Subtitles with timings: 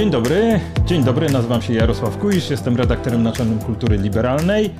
[0.00, 4.70] Dzień dobry, dzień dobry, nazywam się Jarosław Kuisz, jestem redaktorem naczelnym Kultury Liberalnej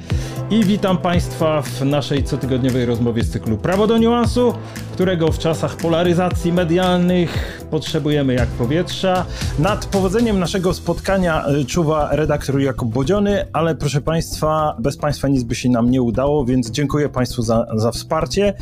[0.50, 4.54] i witam Państwa w naszej cotygodniowej rozmowie z cyklu Prawo do Niuansu,
[4.92, 9.26] którego w czasach polaryzacji medialnych potrzebujemy jak powietrza.
[9.58, 15.42] Nad powodzeniem naszego spotkania y, czuwa redaktor Jakub Bodziony, ale proszę Państwa, bez Państwa nic
[15.42, 18.54] by się nam nie udało, więc dziękuję Państwu za, za wsparcie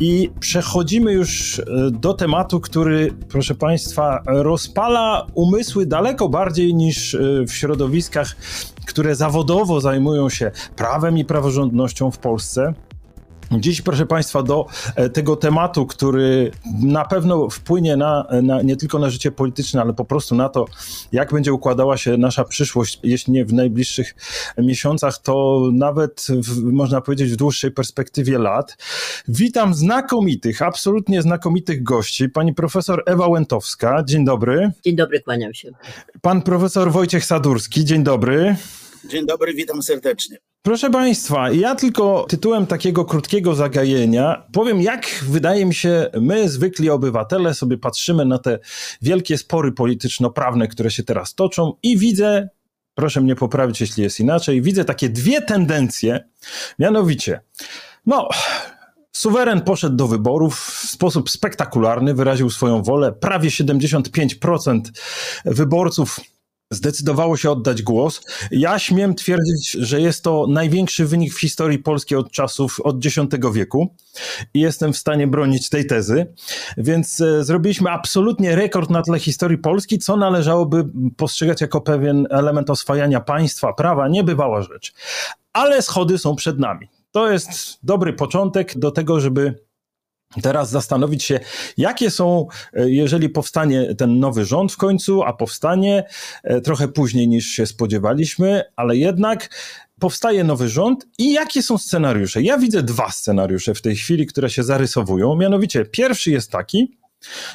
[0.00, 7.44] i przechodzimy już y, do tematu, który, proszę Państwa, rozpala umysły daleko bardziej niż y,
[7.48, 8.36] w środowiskach,
[8.86, 12.74] które zawodowo zajmują się prawem i praworządnością w Polsce.
[13.60, 16.50] Dziś, proszę Państwa, do e, tego tematu, który
[16.82, 20.66] na pewno wpłynie na, na, nie tylko na życie polityczne, ale po prostu na to,
[21.12, 24.14] jak będzie układała się nasza przyszłość, jeśli nie w najbliższych
[24.58, 28.76] miesiącach, to nawet w, można powiedzieć w dłuższej perspektywie lat.
[29.28, 32.28] Witam znakomitych, absolutnie znakomitych gości.
[32.28, 34.70] Pani profesor Ewa Łętowska, dzień dobry.
[34.84, 35.70] Dzień dobry, kłaniam się.
[36.22, 38.56] Pan profesor Wojciech Sadurski, dzień dobry.
[39.10, 40.38] Dzień dobry, witam serdecznie.
[40.64, 46.90] Proszę Państwa, ja tylko tytułem takiego krótkiego zagajenia powiem, jak wydaje mi się, my, zwykli
[46.90, 48.58] obywatele, sobie patrzymy na te
[49.02, 52.48] wielkie spory polityczno-prawne, które się teraz toczą i widzę,
[52.94, 56.24] proszę mnie poprawić, jeśli jest inaczej, widzę takie dwie tendencje,
[56.78, 57.40] mianowicie,
[58.06, 58.28] no,
[59.12, 63.12] Suweren poszedł do wyborów w sposób spektakularny, wyraził swoją wolę.
[63.12, 64.80] Prawie 75%
[65.44, 66.20] wyborców
[66.70, 68.20] zdecydowało się oddać głos.
[68.50, 73.16] Ja śmiem twierdzić, że jest to największy wynik w historii Polski od czasów, od X
[73.52, 73.94] wieku
[74.54, 76.26] i jestem w stanie bronić tej tezy.
[76.76, 80.84] Więc e, zrobiliśmy absolutnie rekord na tle historii Polski, co należałoby
[81.16, 84.92] postrzegać jako pewien element oswajania państwa, prawa, niebywała rzecz.
[85.52, 86.88] Ale schody są przed nami.
[87.10, 89.64] To jest dobry początek do tego, żeby
[90.42, 91.40] teraz zastanowić się,
[91.76, 96.04] jakie są, e, jeżeli powstanie ten nowy rząd w końcu, a powstanie
[96.44, 99.48] e, trochę później niż się spodziewaliśmy, ale jednak
[99.98, 102.42] powstaje nowy rząd i jakie są scenariusze?
[102.42, 105.36] Ja widzę dwa scenariusze w tej chwili, które się zarysowują.
[105.36, 106.98] Mianowicie, pierwszy jest taki,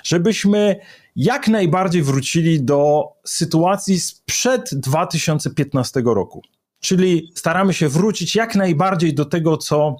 [0.03, 0.75] żebyśmy
[1.15, 6.41] jak najbardziej wrócili do sytuacji sprzed 2015 roku.
[6.79, 9.95] Czyli staramy się wrócić jak najbardziej do tego, co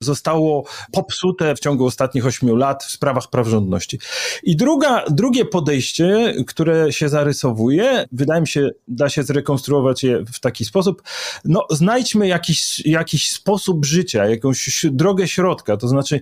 [0.00, 3.98] zostało popsute w ciągu ostatnich ośmiu lat w sprawach praworządności.
[4.42, 10.40] I druga, drugie podejście, które się zarysowuje, wydaje mi się, da się zrekonstruować je w
[10.40, 11.02] taki sposób,
[11.44, 16.20] no znajdźmy jakiś, jakiś sposób życia, jakąś drogę środka, to znaczy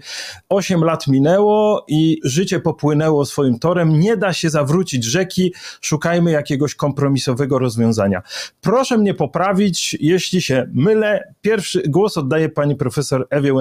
[0.48, 6.74] osiem lat minęło i życie popłynęło swoim torem, nie da się zawrócić rzeki, szukajmy jakiegoś
[6.74, 8.22] kompromisowego rozwiązania.
[8.60, 11.34] Proszę mnie poprawić, jeśli się mylę.
[11.40, 13.54] Pierwszy głos oddaje pani profesor Ewie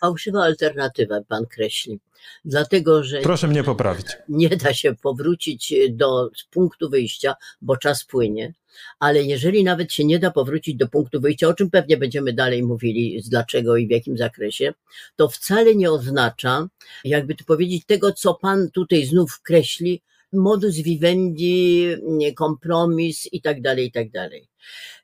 [0.00, 2.00] Fałszywa alternatywa pan kreśli.
[2.44, 3.20] Dlatego, że.
[3.20, 4.06] Proszę mnie poprawić.
[4.28, 8.54] Nie da się powrócić do punktu wyjścia, bo czas płynie.
[8.98, 12.62] Ale jeżeli nawet się nie da powrócić do punktu wyjścia, o czym pewnie będziemy dalej
[12.62, 14.74] mówili, z dlaczego i w jakim zakresie,
[15.16, 16.68] to wcale nie oznacza,
[17.04, 20.02] jakby tu powiedzieć, tego, co pan tutaj znów kreśli,
[20.32, 21.88] modus vivendi,
[22.36, 24.48] kompromis i tak dalej, i tak dalej.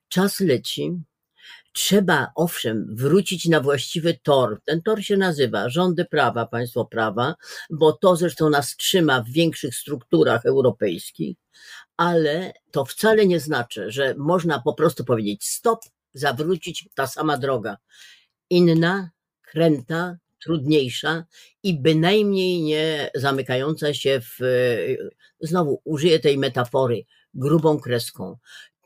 [0.08, 0.92] Czas leci,
[1.72, 4.60] Trzeba, owszem, wrócić na właściwy tor.
[4.64, 7.34] Ten tor się nazywa rządy prawa, państwo prawa,
[7.70, 11.36] bo to zresztą nas trzyma w większych strukturach europejskich,
[11.96, 15.80] ale to wcale nie znaczy, że można po prostu powiedzieć stop,
[16.14, 17.76] zawrócić ta sama droga.
[18.50, 19.10] Inna,
[19.42, 21.24] kręta, trudniejsza
[21.62, 24.38] i bynajmniej nie zamykająca się w,
[25.40, 27.04] znowu użyję tej metafory,
[27.34, 28.36] grubą kreską.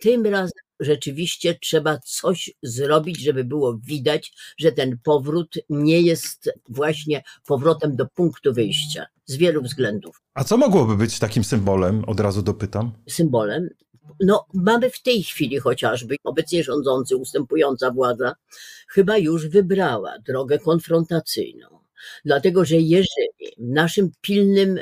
[0.00, 7.22] Tym razem rzeczywiście trzeba coś zrobić, żeby było widać, że ten powrót nie jest właśnie
[7.46, 10.22] powrotem do punktu wyjścia z wielu względów.
[10.34, 12.04] A co mogłoby być takim symbolem?
[12.04, 12.92] Od razu dopytam.
[13.08, 13.68] Symbolem?
[14.20, 18.34] No, mamy w tej chwili chociażby obecnie rządzący, ustępująca władza,
[18.88, 21.66] chyba już wybrała drogę konfrontacyjną.
[22.24, 24.78] Dlatego, że jeżeli naszym pilnym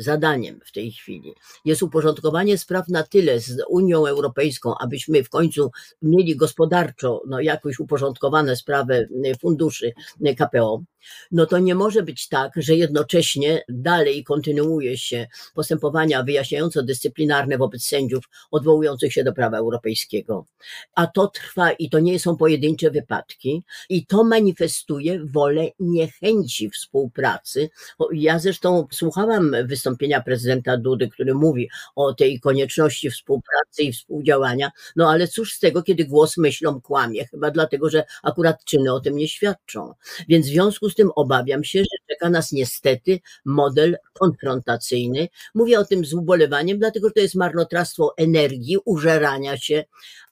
[0.00, 1.34] zadaniem w tej chwili.
[1.64, 5.70] Jest uporządkowanie spraw na tyle z Unią Europejską, abyśmy w końcu
[6.02, 9.08] mieli gospodarczo no, jakoś uporządkowane sprawy
[9.40, 9.92] funduszy
[10.38, 10.82] KPO,
[11.30, 18.24] no to nie może być tak, że jednocześnie dalej kontynuuje się postępowania wyjaśniająco-dyscyplinarne wobec sędziów
[18.50, 20.46] odwołujących się do prawa europejskiego.
[20.94, 27.70] A to trwa i to nie są pojedyncze wypadki i to manifestuje wolę niechęci współpracy.
[28.12, 35.10] Ja zresztą słuchałam wystąpienia prezydenta Dudy, który mówi o tej konieczności współpracy i współdziałania, no
[35.10, 39.16] ale cóż z tego, kiedy głos myślą kłamie, chyba dlatego, że akurat czyny o tym
[39.16, 39.94] nie świadczą.
[40.28, 45.28] Więc w związku z tym obawiam się, że czeka nas niestety model konfrontacyjny.
[45.54, 49.84] Mówię o tym z ubolewaniem, dlatego że to jest marnotrawstwo energii, użerania się,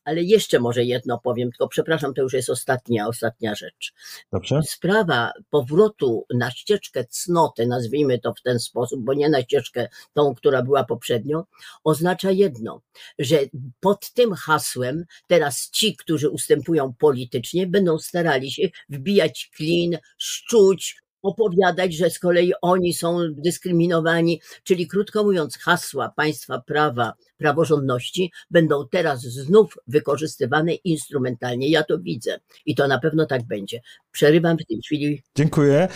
[0.09, 3.93] ale jeszcze może jedno powiem, tylko przepraszam, to już jest ostatnia, ostatnia rzecz.
[4.33, 4.61] Dobrze.
[4.67, 10.35] Sprawa powrotu na ścieżkę cnoty, nazwijmy to w ten sposób, bo nie na ścieżkę tą,
[10.35, 11.45] która była poprzednio,
[11.85, 12.81] oznacza jedno,
[13.19, 13.39] że
[13.81, 21.95] pod tym hasłem teraz ci, którzy ustępują politycznie, będą starali się wbijać klin, szczuć, opowiadać,
[21.95, 29.23] że z kolei oni są dyskryminowani, czyli krótko mówiąc, hasła państwa prawa, praworządności będą teraz
[29.23, 31.69] znów wykorzystywane instrumentalnie.
[31.69, 33.81] Ja to widzę i to na pewno tak będzie.
[34.11, 35.23] Przerywam w tej chwili.
[35.37, 35.89] Dziękuję.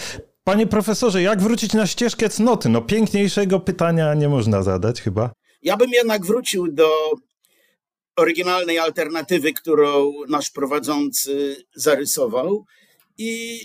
[0.45, 2.69] Panie profesorze, jak wrócić na ścieżkę cnoty?
[2.69, 5.31] No piękniejszego pytania nie można zadać chyba.
[5.63, 6.89] Ja bym jednak wrócił do
[8.17, 12.65] oryginalnej alternatywy, którą nasz prowadzący zarysował
[13.19, 13.61] i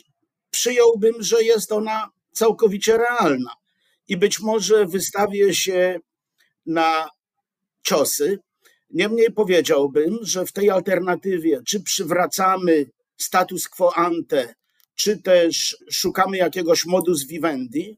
[0.58, 3.54] przyjąłbym, że jest ona całkowicie realna.
[4.08, 6.00] I być może wystawię się
[6.66, 7.10] na
[7.84, 8.40] ciosy.
[8.90, 12.86] Niemniej powiedziałbym, że w tej alternatywie, czy przywracamy
[13.18, 14.56] status quo ante,
[14.96, 17.98] czy też szukamy jakiegoś modus vivendi,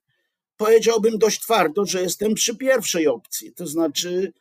[0.57, 4.33] powiedziałbym dość twardo, że jestem przy pierwszej opcji, to znaczy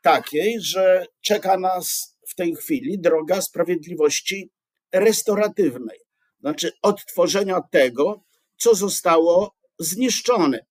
[0.00, 4.50] takiej, że czeka nas w tej chwili droga sprawiedliwości
[4.92, 6.05] restauratywnej
[6.46, 8.24] znaczy odtworzenia tego,
[8.56, 10.66] co zostało zniszczone.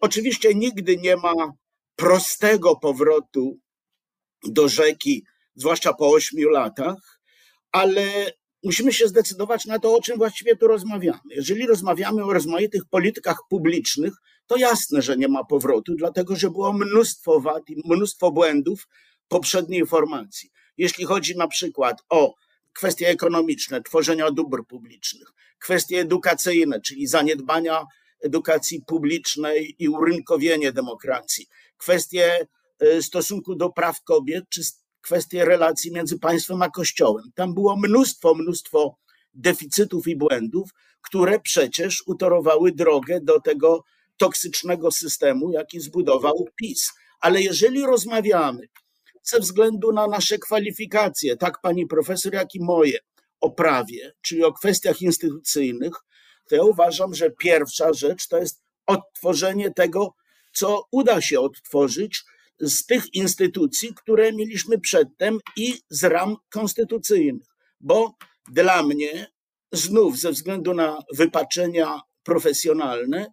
[0.00, 1.34] Oczywiście nigdy nie ma
[1.96, 3.58] prostego powrotu
[4.42, 5.24] do rzeki,
[5.54, 7.20] zwłaszcza po ośmiu latach,
[7.72, 8.32] ale
[8.64, 11.20] musimy się zdecydować na to, o czym właściwie tu rozmawiamy.
[11.30, 14.14] Jeżeli rozmawiamy o rozmaitych politykach publicznych,
[14.46, 18.88] to jasne, że nie ma powrotu, dlatego że było mnóstwo wad i mnóstwo błędów
[19.28, 20.50] poprzedniej formacji.
[20.76, 22.34] Jeśli chodzi na przykład o
[22.74, 25.28] kwestie ekonomiczne, tworzenia dóbr publicznych,
[25.58, 27.84] kwestie edukacyjne, czyli zaniedbania
[28.20, 32.46] edukacji publicznej i urynkowienie demokracji, kwestie
[32.80, 34.62] e, stosunku do praw kobiet, czy
[35.00, 37.24] kwestie relacji między państwem a kościołem.
[37.34, 38.96] Tam było mnóstwo, mnóstwo
[39.34, 40.70] deficytów i błędów,
[41.00, 43.84] które przecież utorowały drogę do tego
[44.16, 46.92] toksycznego systemu, jaki zbudował PiS.
[47.20, 48.68] Ale jeżeli rozmawiamy
[49.24, 52.98] ze względu na nasze kwalifikacje, tak pani profesor, jak i moje,
[53.40, 55.94] o prawie, czyli o kwestiach instytucyjnych,
[56.48, 60.14] to ja uważam, że pierwsza rzecz to jest odtworzenie tego,
[60.52, 62.24] co uda się odtworzyć
[62.60, 67.48] z tych instytucji, które mieliśmy przedtem i z ram konstytucyjnych.
[67.80, 68.14] Bo
[68.52, 69.26] dla mnie,
[69.72, 73.32] znów ze względu na wypaczenia profesjonalne,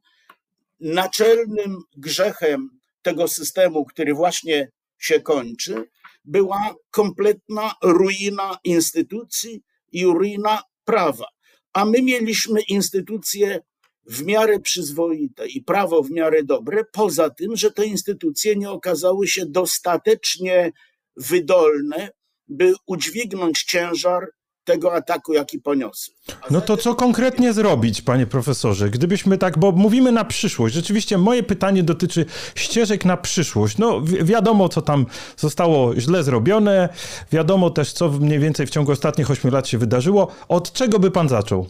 [0.80, 2.70] naczelnym grzechem
[3.02, 5.90] tego systemu, który właśnie się kończy,
[6.26, 11.26] była kompletna ruina instytucji i ruina prawa.
[11.74, 13.60] A my mieliśmy instytucje
[14.06, 19.28] w miarę przyzwoite i prawo w miarę dobre, poza tym, że te instytucje nie okazały
[19.28, 20.72] się dostatecznie
[21.18, 22.12] wydolne,
[22.48, 24.28] by udźwignąć ciężar
[24.64, 26.14] tego ataku, jaki poniosły.
[26.50, 28.90] No to co konkretnie zrobić, panie profesorze?
[28.90, 30.76] Gdybyśmy tak, bo mówimy na przyszłość.
[30.76, 32.26] Rzeczywiście moje pytanie dotyczy
[32.56, 33.78] ścieżek na przyszłość.
[33.78, 35.06] No wi wiadomo, co tam
[35.38, 36.90] zostało źle zrobione,
[37.32, 40.28] wiadomo też, co mniej więcej w ciągu ostatnich ośmiu lat się wydarzyło.
[40.48, 41.68] Od czego by pan zaczął?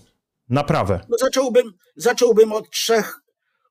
[0.49, 0.99] Naprawę.
[1.09, 3.21] No zacząłbym, zacząłbym od trzech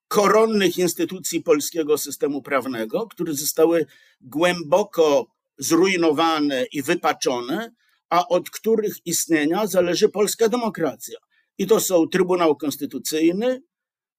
[0.08, 3.86] koronnych instytucji polskiego systemu prawnego, które zostały
[4.20, 5.26] głęboko
[5.58, 7.72] zrujnowane i wypaczone,
[8.10, 11.18] a od których istnienia zależy polska demokracja.
[11.58, 13.62] I to są Trybunał Konstytucyjny,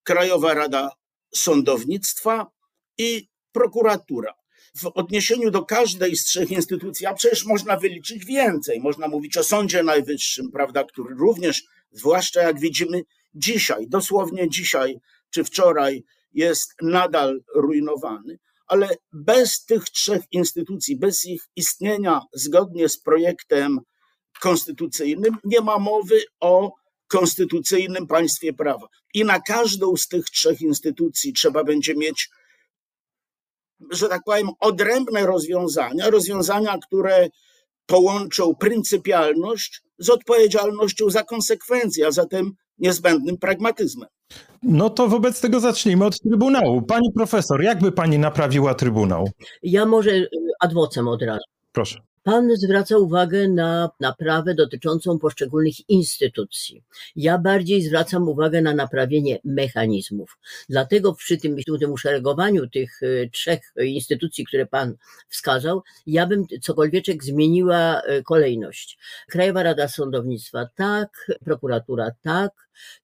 [0.04, 0.92] Krajowa Rada
[1.36, 2.52] Sądownictwa
[2.98, 4.34] i prokuratura.
[4.76, 9.44] W odniesieniu do każdej z trzech instytucji, a przecież można wyliczyć więcej, można mówić o
[9.44, 13.02] Sądzie Najwyższym, prawda, który również, zwłaszcza jak widzimy
[13.36, 18.40] dzisiaj, dosłownie dzisiaj czy wczoraj, jest nadal rujnowany
[18.72, 23.80] ale bez tych trzech instytucji, bez ich istnienia zgodnie z projektem
[24.42, 26.72] konstytucyjnym, nie ma mowy o
[27.08, 28.88] konstytucyjnym państwie prawa.
[29.14, 32.30] I na każdą z tych trzech instytucji trzeba będzie mieć,
[33.92, 37.30] że tak powiem, odrębne rozwiązania, rozwiązania, które
[37.86, 44.10] połączą pryncypialność z odpowiedzialnością za konsekwencje, a zatem niezbędnym pragmatyzmem.
[44.64, 46.82] No to wobec tego zacznijmy od Trybunału.
[46.82, 49.30] Pani profesor, jak by pani naprawiła Trybunał?
[49.64, 50.12] Ja może
[50.60, 51.44] adwocem od razu.
[51.72, 52.02] Proszę.
[52.24, 56.84] Pan zwraca uwagę na naprawę dotyczącą poszczególnych instytucji.
[57.16, 60.38] Ja bardziej zwracam uwagę na naprawienie mechanizmów.
[60.70, 64.96] Dlatego przy tym, tym uszeregowaniu tych y, trzech instytucji, które Pan
[65.30, 68.98] wskazał, ja bym cokolwiek zmieniła y, kolejność.
[69.30, 72.52] Krajowa Rada Sądownictwa tak, prokuratura tak,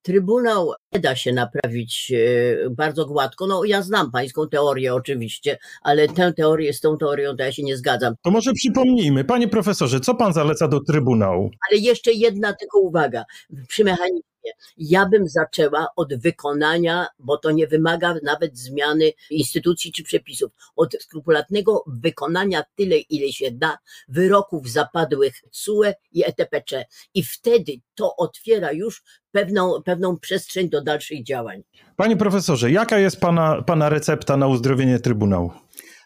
[0.02, 3.48] Trybunał nie da się naprawić e, bardzo gładko.
[3.48, 7.64] No, ja znam pańską teorię oczywiście, ale tę teorię z tą teorią to ja się
[7.64, 8.14] nie zgadzam.
[8.22, 11.52] To może przypomnijmy, panie profesorze, co pan zaleca do Trybunału?
[11.72, 13.24] Ale jeszcze jedna tylko uwaga.
[13.68, 14.37] Przy mechanizmie
[14.78, 20.96] ja bym zaczęła od wykonania, bo to nie wymaga nawet zmiany instytucji czy przepisów, od
[21.02, 23.78] skrupulatnego wykonania tyle, ile się da
[24.08, 26.86] wyroków zapadłych CUE i ETPC.
[27.14, 31.64] I wtedy to otwiera już pewną, pewną przestrzeń do dalszych działań.
[31.96, 35.52] Panie profesorze, jaka jest pana, pana recepta na uzdrowienie Trybunału?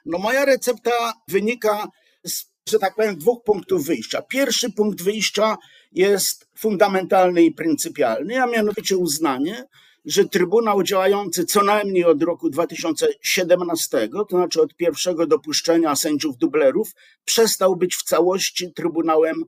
[0.05, 1.87] No moja recepta wynika
[2.23, 4.21] z, że tak powiem, dwóch punktów wyjścia.
[4.21, 5.57] Pierwszy punkt wyjścia
[5.91, 9.65] jest fundamentalny i pryncypialny, a mianowicie uznanie,
[10.05, 16.91] że Trybunał działający co najmniej od roku 2017, to znaczy od pierwszego dopuszczenia sędziów dublerów,
[17.25, 19.43] przestał być w całości Trybunałem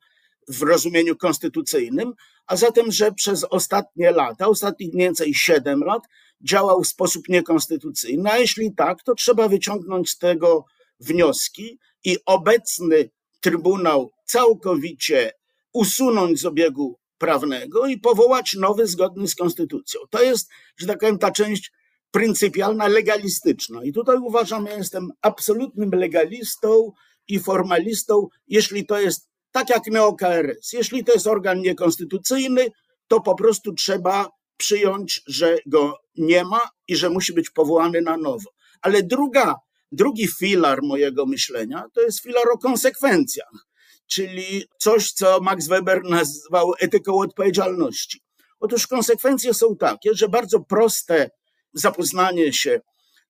[0.47, 2.13] w rozumieniu konstytucyjnym,
[2.47, 6.03] a zatem, że przez ostatnie lata, ostatnich mniej więcej 7 lat,
[6.41, 8.31] działał w sposób niekonstytucyjny.
[8.31, 10.65] A jeśli tak, to trzeba wyciągnąć z tego
[10.99, 13.09] wnioski i obecny
[13.39, 15.31] Trybunał całkowicie
[15.73, 20.01] usunąć z obiegu prawnego i powołać nowy zgodny z konstytucją.
[20.09, 21.71] To jest, że tak powiem, ta część
[22.11, 23.83] pryncypialna, legalistyczna.
[23.83, 26.91] I tutaj uważam, ja jestem absolutnym legalistą
[27.27, 32.67] i formalistą, jeśli to jest tak jak NeoKRS, jeśli to jest organ niekonstytucyjny,
[33.07, 38.17] to po prostu trzeba przyjąć, że go nie ma i że musi być powołany na
[38.17, 38.49] nowo.
[38.81, 39.55] Ale druga,
[39.91, 43.65] drugi filar mojego myślenia to jest filar o konsekwencjach
[44.13, 48.21] czyli coś, co Max Weber nazwał etyką odpowiedzialności.
[48.59, 51.29] Otóż konsekwencje są takie, że bardzo proste
[51.73, 52.81] zapoznanie się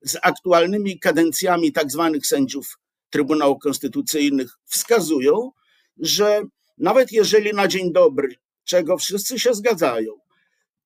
[0.02, 5.52] z aktualnymi kadencjami tak zwanych sędziów Trybunału Konstytucyjnych wskazują,
[5.98, 6.42] że
[6.78, 10.12] nawet jeżeli na dzień dobry, czego wszyscy się zgadzają,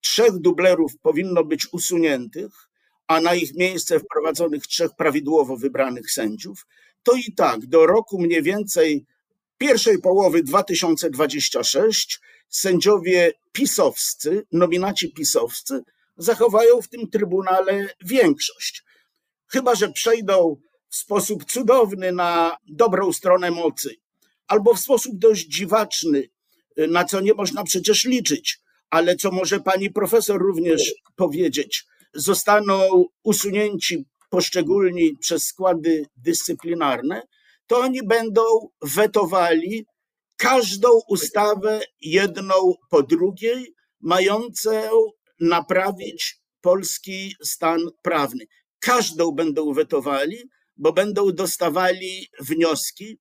[0.00, 2.52] trzech dublerów powinno być usuniętych,
[3.06, 6.66] a na ich miejsce wprowadzonych trzech prawidłowo wybranych sędziów,
[7.02, 9.06] to i tak do roku mniej więcej
[9.58, 15.82] pierwszej połowy 2026 sędziowie pisowscy, nominaci pisowscy,
[16.16, 18.82] zachowają w tym trybunale większość.
[19.46, 20.56] Chyba, że przejdą
[20.90, 23.94] w sposób cudowny na dobrą stronę mocy,
[24.46, 26.28] albo w sposób dość dziwaczny,
[26.76, 28.58] na co nie można przecież liczyć,
[28.90, 31.84] ale co może pani profesor również powiedzieć,
[32.14, 37.22] zostaną usunięci poszczególni przez składy dyscyplinarne,
[37.68, 38.42] to oni będą
[38.82, 39.86] wetowali
[40.36, 42.54] każdą ustawę jedną
[42.90, 44.72] po drugiej, mającą
[45.40, 48.44] naprawić polski stan prawny.
[48.78, 53.18] Każdą będą wetowali, bo będą dostawali wnioski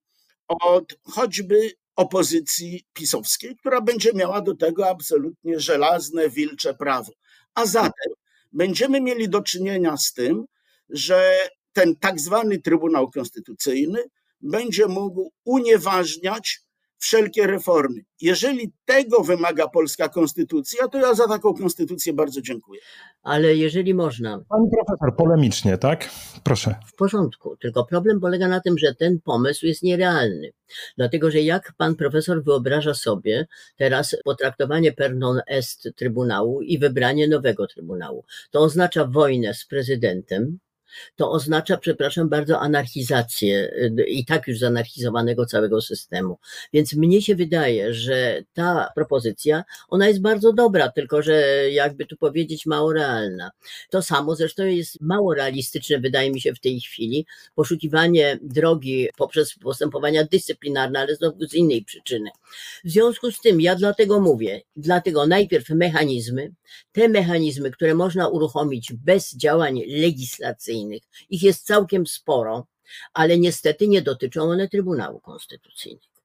[0.47, 7.11] od choćby opozycji pisowskiej, która będzie miała do tego absolutnie żelazne, wilcze prawo.
[7.55, 8.13] A zatem
[8.51, 10.45] będziemy mieli do czynienia z tym,
[10.89, 11.37] że
[11.73, 14.03] ten tak zwany Trybunał Konstytucyjny
[14.41, 16.67] będzie mógł unieważniać
[16.97, 18.01] wszelkie reformy.
[18.21, 22.81] Jeżeli tego wymaga polska konstytucja, to ja za taką konstytucję bardzo dziękuję.
[23.23, 24.43] Ale jeżeli można.
[24.49, 26.09] Pan profesor, polemicznie, tak?
[26.43, 26.75] Proszę.
[26.85, 30.51] W porządku, tylko problem polega na tym, że ten pomysł jest nierealny.
[30.97, 37.27] Dlatego, że jak pan profesor wyobraża sobie teraz potraktowanie per non est Trybunału i wybranie
[37.27, 40.59] nowego Trybunału, to oznacza wojnę z prezydentem,
[41.15, 46.37] to oznacza, przepraszam bardzo, anarchizację y, i tak już zanarchizowanego całego systemu.
[46.73, 52.17] Więc mnie się wydaje, że ta propozycja, ona jest bardzo dobra, tylko że jakby tu
[52.17, 53.51] powiedzieć mało realna.
[53.89, 57.25] To samo zresztą jest mało realistyczne, wydaje mi się w tej chwili,
[57.55, 62.29] poszukiwanie drogi poprzez postępowania dyscyplinarne, ale znowu z innej przyczyny.
[62.83, 66.51] W związku z tym ja dlatego mówię, dlatego najpierw mechanizmy,
[66.91, 70.76] te mechanizmy, które można uruchomić bez działań legislacyjnych,
[71.29, 72.67] ich jest całkiem sporo,
[73.13, 76.17] ale niestety nie dotyczą one Trybunału Konstytucyjnego.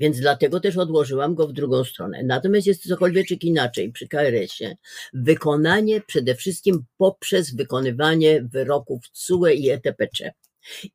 [0.00, 2.22] Więc dlatego też odłożyłam go w drugą stronę.
[2.22, 4.76] Natomiast jest cokolwiek inaczej przy KRS-ie.
[5.12, 10.32] Wykonanie przede wszystkim poprzez wykonywanie wyroków CUE i ETPC.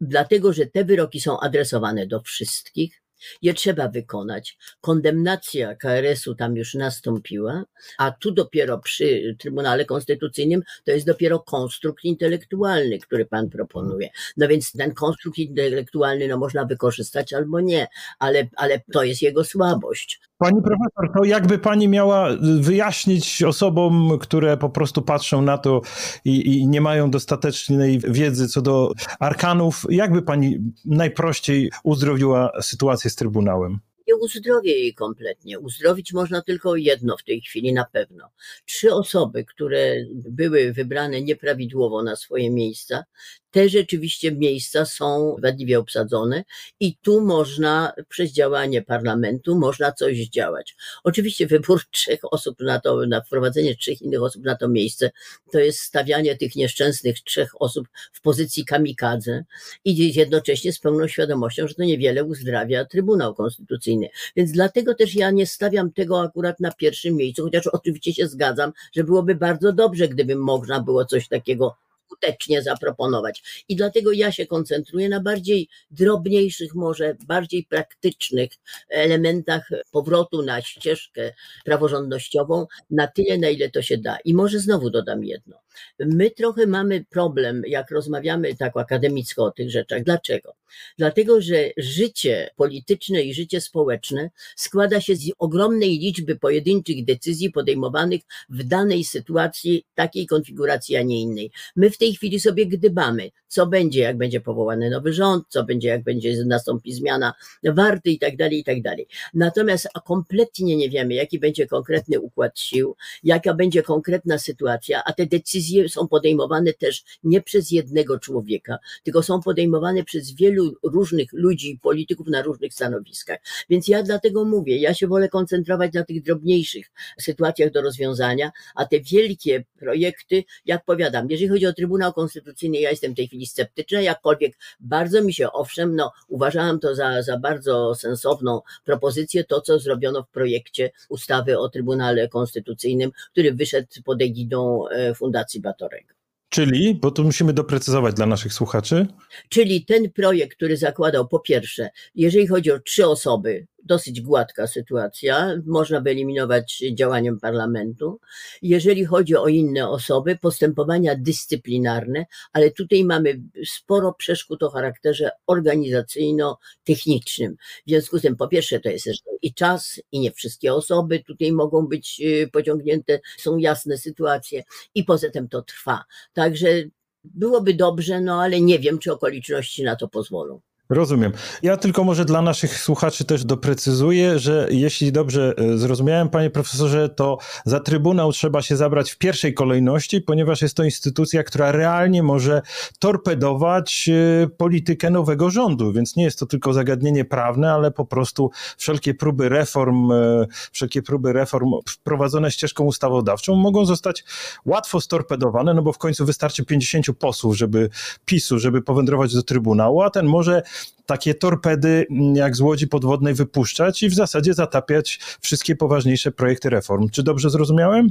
[0.01, 3.01] Dlatego, że te wyroki są adresowane do wszystkich,
[3.41, 4.57] je trzeba wykonać.
[4.81, 7.63] Kondemnacja KRS-u tam już nastąpiła,
[7.97, 14.09] a tu dopiero przy Trybunale Konstytucyjnym to jest dopiero konstrukt intelektualny, który pan proponuje.
[14.37, 17.87] No więc ten konstrukt intelektualny no można wykorzystać albo nie,
[18.19, 20.28] ale, ale to jest jego słabość.
[20.39, 22.29] Pani profesor, to jakby pani miała
[22.59, 25.81] wyjaśnić osobom, które po prostu patrzą na to
[26.25, 33.15] i, i, nie mają dostatecznej wiedzy co do arkanów, jakby pani najprościej uzdrowiła sytuację z
[33.15, 33.79] Trybunałem?
[34.09, 35.59] nie uzdrowię jej kompletnie.
[35.59, 38.29] Uzdrowić można tylko jedno w tej chwili na pewno.
[38.65, 43.03] Trzy osoby, które były wybrane nieprawidłowo na swoje miejsca,
[43.51, 46.43] te rzeczywiście miejsca są wadliwie obsadzone
[46.79, 50.75] i tu można przez działanie parlamentu można coś działać.
[51.03, 55.11] Oczywiście wybór trzech osób na to, na wprowadzenie trzech innych osób na to miejsce,
[55.51, 59.43] to jest stawianie tych nieszczęsnych trzech osób w pozycji kamikadze
[59.85, 64.09] i jednocześnie z pełną świadomością, że to niewiele uzdrawia Trybunał Konstytucyjny.
[64.35, 68.71] Więc dlatego też ja nie stawiam tego akurat na pierwszym miejscu, chociaż oczywiście się zgadzam,
[68.95, 71.75] że byłoby bardzo dobrze, gdyby można było coś takiego
[72.09, 73.63] skutecznie zaproponować.
[73.69, 78.49] I dlatego ja się koncentruję na bardziej drobniejszych, może bardziej praktycznych
[78.89, 81.33] elementach powrotu na ścieżkę
[81.65, 84.17] praworządnościową, na tyle, na ile to się da.
[84.25, 85.57] I może znowu dodam jedno.
[85.99, 90.03] My trochę mamy problem, jak rozmawiamy tak akademicko o tych rzeczach.
[90.03, 90.55] Dlaczego?
[90.97, 98.21] Dlatego, że życie polityczne i życie społeczne składa się z ogromnej liczby pojedynczych decyzji podejmowanych
[98.49, 101.51] w danej sytuacji, takiej konfiguracji, a nie innej.
[101.75, 105.89] My w tej chwili sobie gdybamy, co będzie, jak będzie powołany nowy rząd, co będzie,
[105.89, 107.33] jak będzie nastąpi zmiana
[107.63, 109.07] warty i tak dalej, i tak dalej.
[109.33, 115.25] Natomiast kompletnie nie wiemy, jaki będzie konkretny układ sił, jaka będzie konkretna sytuacja, a te
[115.25, 121.71] decyzje są podejmowane też nie przez jednego człowieka, tylko są podejmowane przez wielu różnych ludzi
[121.71, 123.39] i polityków na różnych stanowiskach.
[123.69, 128.85] Więc ja dlatego mówię, ja się wolę koncentrować na tych drobniejszych sytuacjach do rozwiązania, a
[128.85, 133.45] te wielkie projekty, jak powiadam, jeżeli chodzi o Trybunał Konstytucyjny, ja jestem w tej chwili
[133.45, 139.61] sceptyczna, jakkolwiek bardzo mi się, owszem, no uważałam to za, za bardzo sensowną propozycję, to
[139.61, 145.13] co zrobiono w projekcie ustawy o Trybunale Konstytucyjnym, który wyszedł pod egidą e,
[145.49, 146.13] Fundacji Batorego.
[146.49, 149.07] Czyli, bo tu musimy doprecyzować dla naszych słuchaczy.
[149.49, 155.55] Czyli ten projekt, który zakładał po pierwsze, jeżeli chodzi o trzy osoby, dosyć gładka sytuacja,
[155.65, 158.19] można wyeliminować działaniem parlamentu.
[158.61, 167.55] Jeżeli chodzi o inne osoby, postępowania dyscyplinarne, ale tutaj mamy sporo przeszkód o charakterze organizacyjno-technicznym.
[167.87, 169.07] W związku z tym, po pierwsze, to jest
[169.41, 174.63] i czas, i nie wszystkie osoby tutaj mogą być y, pociągnięte, są jasne sytuacje,
[174.95, 176.03] i poza tym to trwa.
[176.33, 176.83] Także
[177.23, 180.61] byłoby dobrze, no ale nie wiem, czy okoliczności na to pozwolą.
[180.89, 181.31] Rozumiem.
[181.63, 187.09] Ja tylko może dla naszych słuchaczy też doprecyzuję, że jeśli dobrze e, zrozumiałem, panie profesorze,
[187.09, 192.23] to za Trybunał trzeba się zabrać w pierwszej kolejności, ponieważ jest to instytucja, która realnie
[192.23, 192.61] może
[192.99, 194.09] torpedować
[194.43, 199.13] e, politykę nowego rządu, więc nie jest to tylko zagadnienie prawne, ale po prostu wszelkie
[199.13, 204.23] próby reform, e, wszelkie próby reform wprowadzone ścieżką ustawodawczą mogą zostać
[204.65, 207.89] łatwo storpedowane, no bo w końcu wystarczy 50 posłów, żeby
[208.25, 210.61] PiSu, żeby powędrować do Trybunału, a ten może
[211.05, 216.69] takie torpedy mm, jak z łodzi podwodnej wypuszczać i w zasadzie zatapiać wszystkie poważniejsze projekty
[216.69, 217.09] reform.
[217.09, 218.09] Czy dobrze zrozumiałem?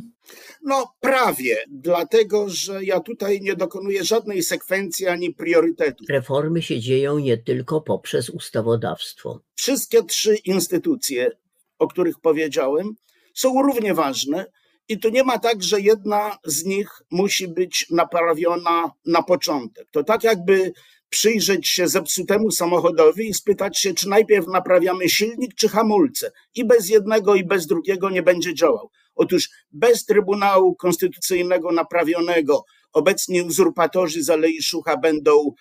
[0.63, 6.05] No, prawie, dlatego że ja tutaj nie dokonuję żadnej sekwencji ani priorytetu.
[6.09, 9.41] Reformy się dzieją nie tylko poprzez ustawodawstwo.
[9.55, 11.31] Wszystkie trzy instytucje,
[11.79, 12.95] o których powiedziałem,
[13.35, 14.47] są równie ważne.
[14.89, 19.87] I tu nie ma tak, że jedna z nich musi być naprawiona na początek.
[19.91, 20.73] To tak jakby
[21.09, 26.33] przyjrzeć się zepsutemu samochodowi i spytać się, czy najpierw naprawiamy silnik, czy hamulce.
[26.55, 28.91] I bez jednego, i bez drugiego nie będzie działał.
[29.15, 35.55] Otóż bez Trybunału Konstytucyjnego naprawionego obecni uzurpatorzy z Alei Szucha będą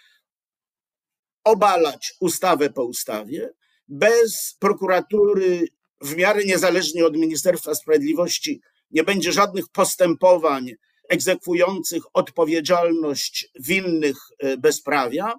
[1.43, 3.49] obalać ustawę po ustawie.
[3.87, 5.67] Bez prokuratury
[6.01, 10.71] w miarę niezależnie od Ministerstwa Sprawiedliwości nie będzie żadnych postępowań
[11.09, 15.33] egzekwujących odpowiedzialność winnych e, bezprawia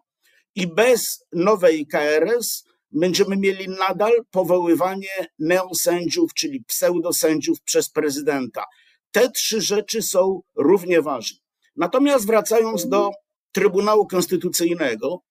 [0.54, 8.64] i bez nowej KRS będziemy mieli nadal powoływanie neosędziów, czyli pseudosędziów przez prezydenta.
[9.10, 11.38] Te trzy rzeczy są równie ważne.
[11.76, 13.10] Natomiast wracając do
[13.52, 15.22] Trybunału Konstytucyjnego,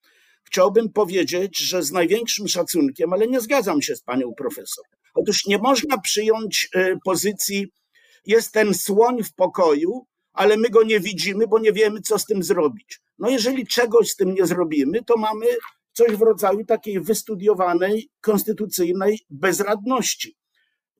[0.43, 4.85] chciałbym powiedzieć, że z największym szacunkiem, ale nie zgadzam się z panią profesor.
[5.13, 7.67] Otóż nie można przyjąć e, pozycji,
[8.25, 10.05] jest ten słoń w pokoju,
[10.37, 13.01] ale my go nie widzimy, bo nie wiemy, co z tym zrobić.
[13.19, 15.45] No jeżeli czegoś z tym nie zrobimy, to mamy
[15.93, 20.37] coś w rodzaju takiej wystudiowanej, konstytucyjnej bezradności.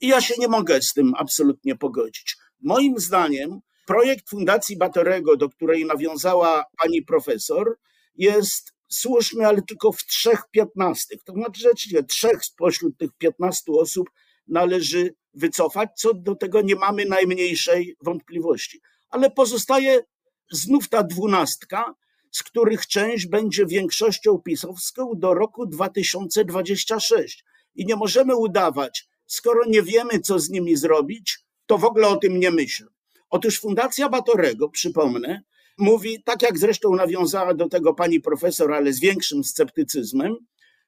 [0.02, 2.38] I ja się nie mogę z tym absolutnie pogodzić.
[2.62, 7.78] Moim zdaniem projekt Fundacji Batorego, do której nawiązała pani profesor,
[8.16, 11.24] jest słuszny, ale tylko w trzech piętnastych.
[11.24, 14.10] To znaczy rzeczywiście trzech spośród tych piętnastu osób
[14.48, 20.04] należy wycofać, co do tego nie mamy najmniejszej wątpliwości ale pozostaje
[20.52, 21.96] znów ta dwunastka,
[22.32, 27.44] z których część będzie większością pisowską do roku 2026.
[27.76, 32.16] i nie możemy udawać, skoro nie wiemy, co z nimi zrobić, to w ogóle o
[32.16, 32.88] tym nie myślę.
[33.30, 35.42] Otóż Fundacja Batorego, przypomnę,
[35.78, 40.36] mówi, tak jak zresztą nawiązała do tego pani profesor, ale z większym sceptycyzmem,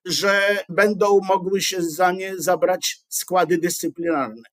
[0.05, 4.43] że będą mogły się za nie zabrać składy dyscyplinarne.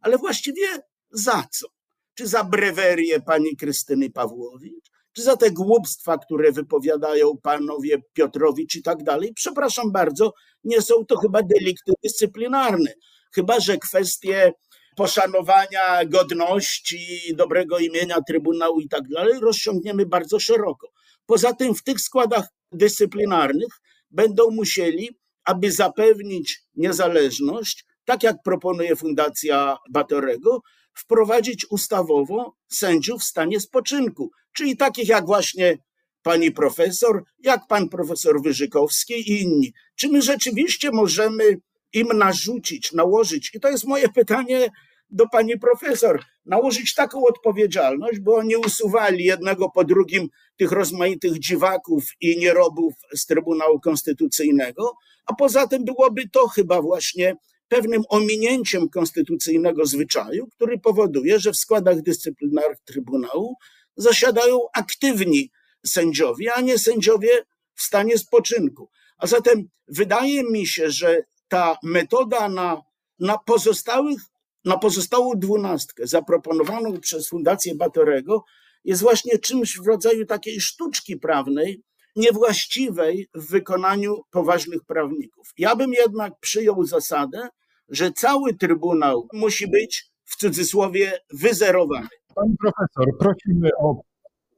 [0.00, 0.66] Ale właściwie
[1.10, 1.73] za co?
[2.14, 4.84] Czy za brewerię pani Krystyny Pawłowicz?
[5.12, 9.32] Czy za te głupstwa, które wypowiadają panowie Piotrowicz i tak dalej?
[9.34, 10.32] Przepraszam bardzo,
[10.64, 12.94] nie są to chyba delikty dyscyplinarne.
[13.34, 14.52] Chyba, że kwestie
[14.96, 20.88] poszanowania godności, dobrego imienia Trybunału i tak dalej rozciągniemy bardzo szeroko.
[21.26, 29.76] Poza tym w tych składach dyscyplinarnych będą musieli, aby zapewnić niezależność, tak jak proponuje Fundacja
[29.90, 30.60] Batorego,
[30.94, 35.78] wprowadzić ustawowo sędziów w stanie spoczynku, czyli takich jak właśnie
[36.22, 39.72] pani profesor, jak pan profesor Wyżykowski i inni.
[39.96, 41.58] Czy my rzeczywiście możemy
[41.92, 44.68] im narzucić, nałożyć, i to jest moje pytanie
[45.10, 52.04] do pani profesor, nałożyć taką odpowiedzialność, bo oni usuwali jednego po drugim tych rozmaitych dziwaków
[52.20, 54.92] i nierobów z Trybunału Konstytucyjnego,
[55.26, 57.36] a poza tym byłoby to chyba właśnie
[57.68, 63.54] pewnym ominięciem konstytucyjnego zwyczaju, który powoduje, że w składach dyscyplinarnych Trybunału
[63.96, 65.50] zasiadają aktywni
[65.86, 67.28] sędziowie, a nie sędziowie
[67.74, 68.90] w stanie spoczynku.
[69.18, 72.82] A zatem wydaje mi się, że ta metoda na,
[73.18, 74.20] na pozostałych,
[74.64, 78.44] na pozostałą dwunastkę zaproponowaną przez Fundację Batorego
[78.84, 81.82] jest właśnie czymś w rodzaju takiej sztuczki prawnej,
[82.16, 85.48] niewłaściwej w wykonaniu poważnych prawników.
[85.58, 87.48] Ja bym jednak przyjął zasadę,
[87.88, 92.08] że cały Trybunał musi być w cudzysłowie wyzerowany.
[92.34, 94.00] Pani profesor, prosimy o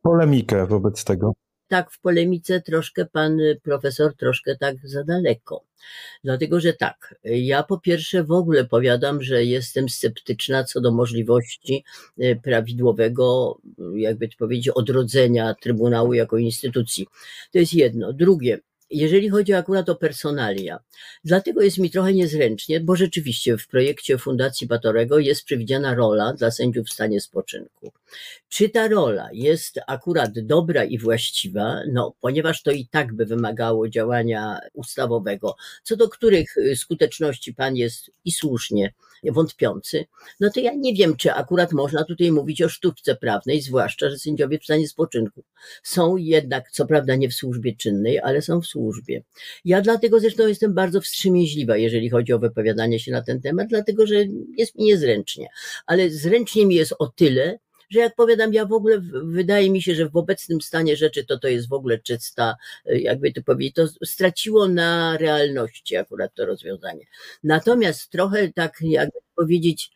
[0.03, 1.33] polemikę wobec tego
[1.69, 5.65] tak w polemice troszkę pan profesor troszkę tak za daleko.
[6.25, 11.85] Dlatego, że tak, ja po pierwsze w ogóle powiadam, że jestem sceptyczna co do możliwości
[12.19, 13.59] e, prawidłowego,
[13.95, 17.07] jakby to powiedzieć, odrodzenia Trybunału jako instytucji.
[17.53, 18.13] To jest jedno.
[18.13, 18.59] Drugie,
[18.91, 20.79] jeżeli chodzi akurat o personalia.
[21.25, 26.51] Dlatego jest mi trochę niezręcznie, bo rzeczywiście w projekcie Fundacji Batorego jest przewidziana rola dla
[26.51, 27.93] sędziów w stanie spoczynku.
[28.49, 31.81] Czy ta rola jest akurat dobra i właściwa?
[31.93, 37.77] No, ponieważ to i tak by wymagało działania ustawowego, co do których y, skuteczności pan
[37.77, 38.93] jest i słusznie
[39.25, 40.05] wątpiący,
[40.41, 44.19] no to ja nie wiem, czy akurat można tutaj mówić o sztuczce prawnej, zwłaszcza, że
[44.19, 45.45] sędziowie w stanie spoczynku
[45.83, 48.76] są jednak, co prawda nie w służbie czynnej, ale są w służbie.
[49.65, 54.07] Ja dlatego zresztą jestem bardzo wstrzemięźliwa, jeżeli chodzi o wypowiadanie się na ten temat, dlatego
[54.07, 54.15] że
[54.57, 55.49] jest mi niezręcznie.
[55.87, 57.59] Ale zręcznie mi jest o tyle,
[57.91, 61.39] że jak powiadam, ja w ogóle wydaje mi się, że w obecnym stanie rzeczy to
[61.39, 67.05] to jest w ogóle czysta, jakby to powiedzieć, to straciło na realności akurat to rozwiązanie.
[67.45, 69.91] Natomiast trochę tak jakby powiedzieć,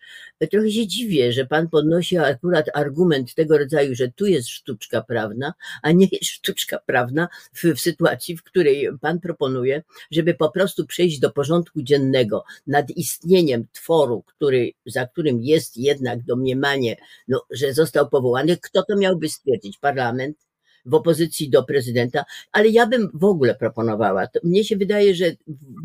[0.50, 5.54] trochę się dziwię, że pan podnosi akurat argument tego rodzaju, że tu jest sztuczka prawna,
[5.82, 10.86] a nie jest sztuczka prawna w, w sytuacji, w której pan proponuje, żeby po prostu
[10.86, 16.96] przejść do porządku dziennego nad istnieniem tworu, który, za którym jest jednak domniemanie,
[17.28, 18.56] no, że został powołany.
[18.56, 19.78] Kto to miałby stwierdzić?
[19.78, 20.49] Parlament?
[20.86, 24.26] W opozycji do prezydenta, ale ja bym w ogóle proponowała.
[24.44, 25.24] Mnie się wydaje, że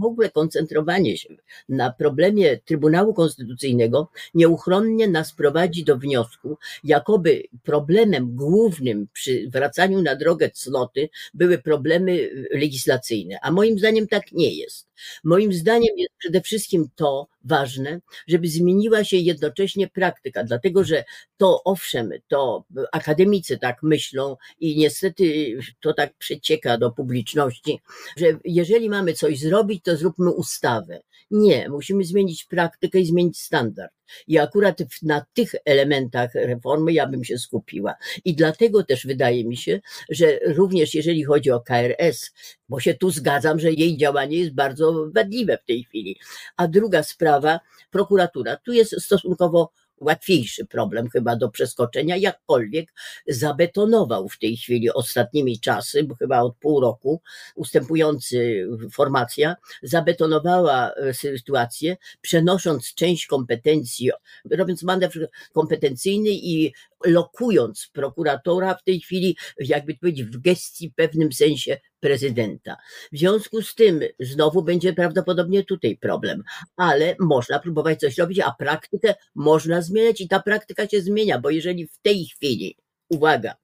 [0.02, 1.30] w ogóle koncentrowanie się
[1.70, 10.16] na problemie Trybunału Konstytucyjnego nieuchronnie nas prowadzi do wniosku, jakoby problemem głównym przy wracaniu na
[10.16, 14.88] drogę cnoty były problemy legislacyjne, a moim zdaniem tak nie jest.
[15.24, 21.04] Moim zdaniem jest przede wszystkim to ważne, żeby zmieniła się jednocześnie praktyka, dlatego że
[21.38, 27.82] to owszem, to akademicy tak myślą i niestety to tak przecieka do publiczności,
[28.18, 31.02] że jeżeli mamy coś zrobić, to zróbmy ustawę.
[31.32, 33.92] Nie, musimy zmienić praktykę i zmienić standard.
[34.28, 37.96] I akurat na tych elementach reformy ja bym się skupiła.
[38.26, 42.32] I dlatego też wydaje mi się, że również jeżeli chodzi o KRS,
[42.70, 46.18] bo się tu zgadzam, że jej działanie jest bardzo wadliwe w tej chwili.
[46.58, 47.60] A druga sprawa,
[47.92, 48.58] prokuratura.
[48.58, 52.94] Tu jest stosunkowo łatwiejszy problem chyba do przeskoczenia, jakkolwiek
[53.28, 57.22] zabetonował w tej chwili ostatnimi czasy, bo chyba od pół roku
[57.56, 64.12] ustępujący formacja zabetonowała e, sytuację, przenosząc część kompetencji,
[64.52, 66.74] robiąc manewr kompetencyjny i
[67.06, 72.78] lokując prokuratora w tej chwili, jakby powiedzieć, w gestii w pewnym sensie prezydenta.
[73.12, 76.44] W związku z tym znowu będzie prawdopodobnie tutaj problem,
[76.76, 81.50] ale można próbować coś robić, a praktykę można zmieniać i ta praktyka się zmienia, bo
[81.50, 82.78] jeżeli w tej chwili
[83.16, 83.56] uwaga,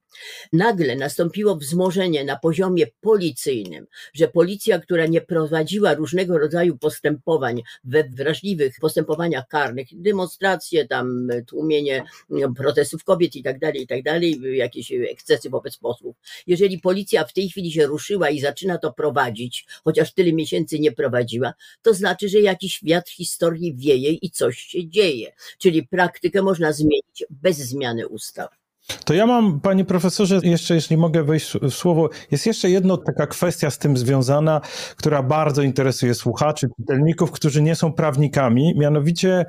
[0.52, 8.04] Nagle nastąpiło wzmożenie na poziomie policyjnym, że policja, która nie prowadziła różnego rodzaju postępowań we
[8.04, 14.40] wrażliwych postępowaniach karnych, demonstracje, tam tłumienie no, protestów kobiet i tak dalej, i tak dalej,
[14.56, 16.16] jakieś ekscesy wobec posłów.
[16.46, 20.92] Jeżeli policja w tej chwili się ruszyła i zaczyna to prowadzić, chociaż tyle miesięcy nie
[20.92, 25.32] prowadziła, to znaczy, że jakiś wiatr historii wieje i coś się dzieje.
[25.58, 28.61] Czyli praktykę można zmienić bez zmiany ustaw.
[29.04, 33.26] To ja mam, panie profesorze, jeszcze jeśli mogę wejść w słowo, jest jeszcze jedna taka
[33.26, 34.60] kwestia z tym związana,
[34.96, 38.74] która bardzo interesuje słuchaczy, czytelników, którzy nie są prawnikami.
[38.76, 39.44] Mianowicie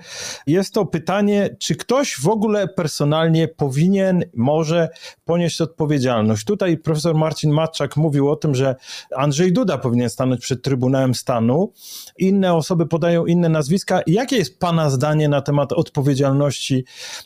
[0.48, 4.90] jest to pytanie, czy ktoś w ogóle personalnie powinien, może
[5.26, 6.46] ponieść odpowiedzialność.
[6.46, 8.76] Tutaj profesor Marcin Matczak mówił o tym, że
[9.16, 11.74] Andrzej Duda powinien stanąć przed Trybunałem Stanu.
[12.18, 14.02] Inne osoby podają inne nazwiska.
[14.08, 16.86] Jakie jest pana zdanie na temat odpowiedzialności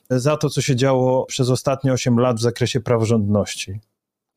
[0.10, 3.80] za to, co się działo przez ostatnie 8 lat w zakresie praworządności.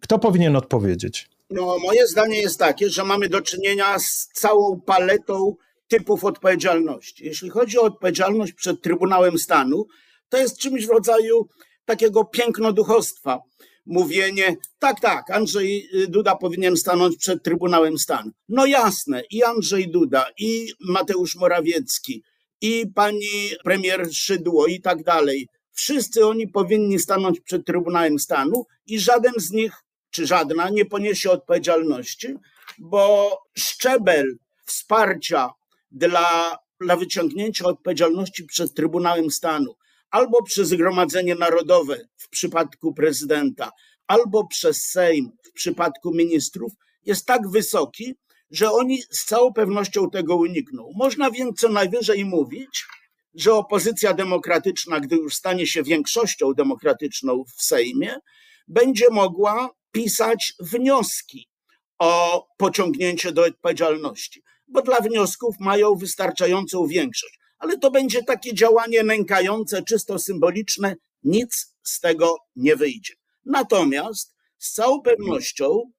[0.01, 1.29] Kto powinien odpowiedzieć?
[1.51, 5.55] No, moje zdanie jest takie, że mamy do czynienia z całą paletą
[5.89, 7.25] typów odpowiedzialności.
[7.25, 9.87] Jeśli chodzi o odpowiedzialność przed Trybunałem Stanu,
[10.29, 11.49] to jest czymś w rodzaju
[11.85, 13.39] takiego pięknoduchostwa.
[13.87, 18.31] Mówienie, tak, tak, Andrzej Duda powinien stanąć przed Trybunałem Stanu.
[18.49, 22.23] No jasne, i Andrzej Duda, i Mateusz Morawiecki,
[22.61, 29.01] i pani premier Szydło, i tak dalej Wszyscy oni powinni stanąć przed Trybunałem Stanu i
[29.01, 29.73] żaden z nich,
[30.11, 32.35] czy żadna, nie poniesie odpowiedzialności,
[32.79, 35.51] bo szczebel wsparcia
[35.91, 39.77] dla, dla wyciągnięcia odpowiedzialności przed Trybunałem Stanu
[40.11, 43.71] albo przez Zgromadzenie Narodowe w przypadku prezydenta,
[44.07, 46.73] albo przez Sejm w przypadku ministrów
[47.07, 48.15] jest tak wysoki,
[48.51, 50.93] że oni z całą pewnością tego unikną.
[50.97, 52.87] Można więc co najwyżej mówić,
[53.35, 58.17] że opozycja demokratyczna, gdy już stanie się większością demokratyczną w Sejmie,
[58.69, 61.49] będzie mogła pisać wnioski
[61.99, 67.39] o pociągnięcie do odpowiedzialności, bo dla wniosków mają wystarczającą większość.
[67.59, 73.15] Ale to będzie takie działanie nękające, czysto symboliczne, nic z tego nie wyjdzie.
[73.45, 75.93] Natomiast z całą pewnością,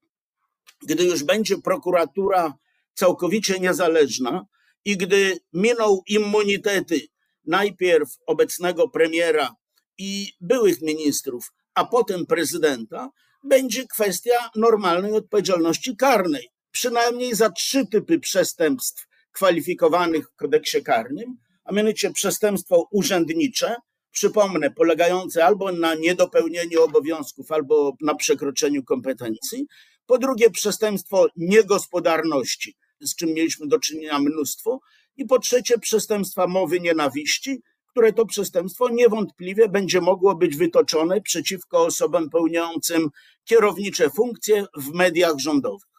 [0.87, 2.53] gdy już będzie prokuratura
[2.93, 4.45] całkowicie niezależna
[4.85, 7.01] i gdy miną immunitety
[7.45, 9.55] najpierw obecnego premiera
[9.97, 13.09] i byłych ministrów, a potem prezydenta,
[13.43, 16.49] będzie kwestia normalnej odpowiedzialności karnej.
[16.71, 23.75] Przynajmniej za trzy typy przestępstw kwalifikowanych w kodeksie karnym, a mianowicie przestępstwo urzędnicze,
[24.11, 29.67] przypomnę, polegające albo na niedopełnieniu obowiązków, albo na przekroczeniu kompetencji.
[30.05, 34.79] Po drugie, przestępstwo niegospodarności, z czym mieliśmy do czynienia mnóstwo.
[35.17, 41.85] I po trzecie, przestępstwa mowy nienawiści, które to przestępstwo niewątpliwie będzie mogło być wytoczone przeciwko
[41.85, 43.09] osobom pełniącym
[43.43, 45.91] kierownicze funkcje w mediach rządowych.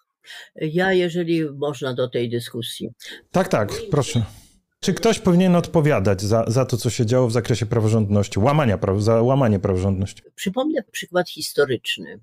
[0.56, 2.88] Ja, jeżeli można do tej dyskusji.
[3.30, 4.22] Tak, tak, proszę.
[4.80, 9.00] Czy ktoś powinien odpowiadać za, za to, co się działo w zakresie praworządności, łamania praw,
[9.00, 10.22] za łamanie praworządności?
[10.34, 12.20] Przypomnę przykład historyczny.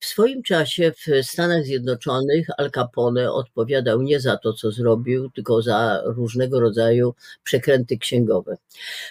[0.00, 5.62] W swoim czasie w Stanach Zjednoczonych Al Capone odpowiadał nie za to, co zrobił, tylko
[5.62, 8.56] za różnego rodzaju przekręty księgowe.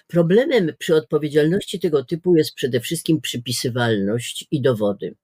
[0.07, 5.15] Problemem przy odpowiedzialności tego typu jest przede wszystkim przypisywalność i dowody.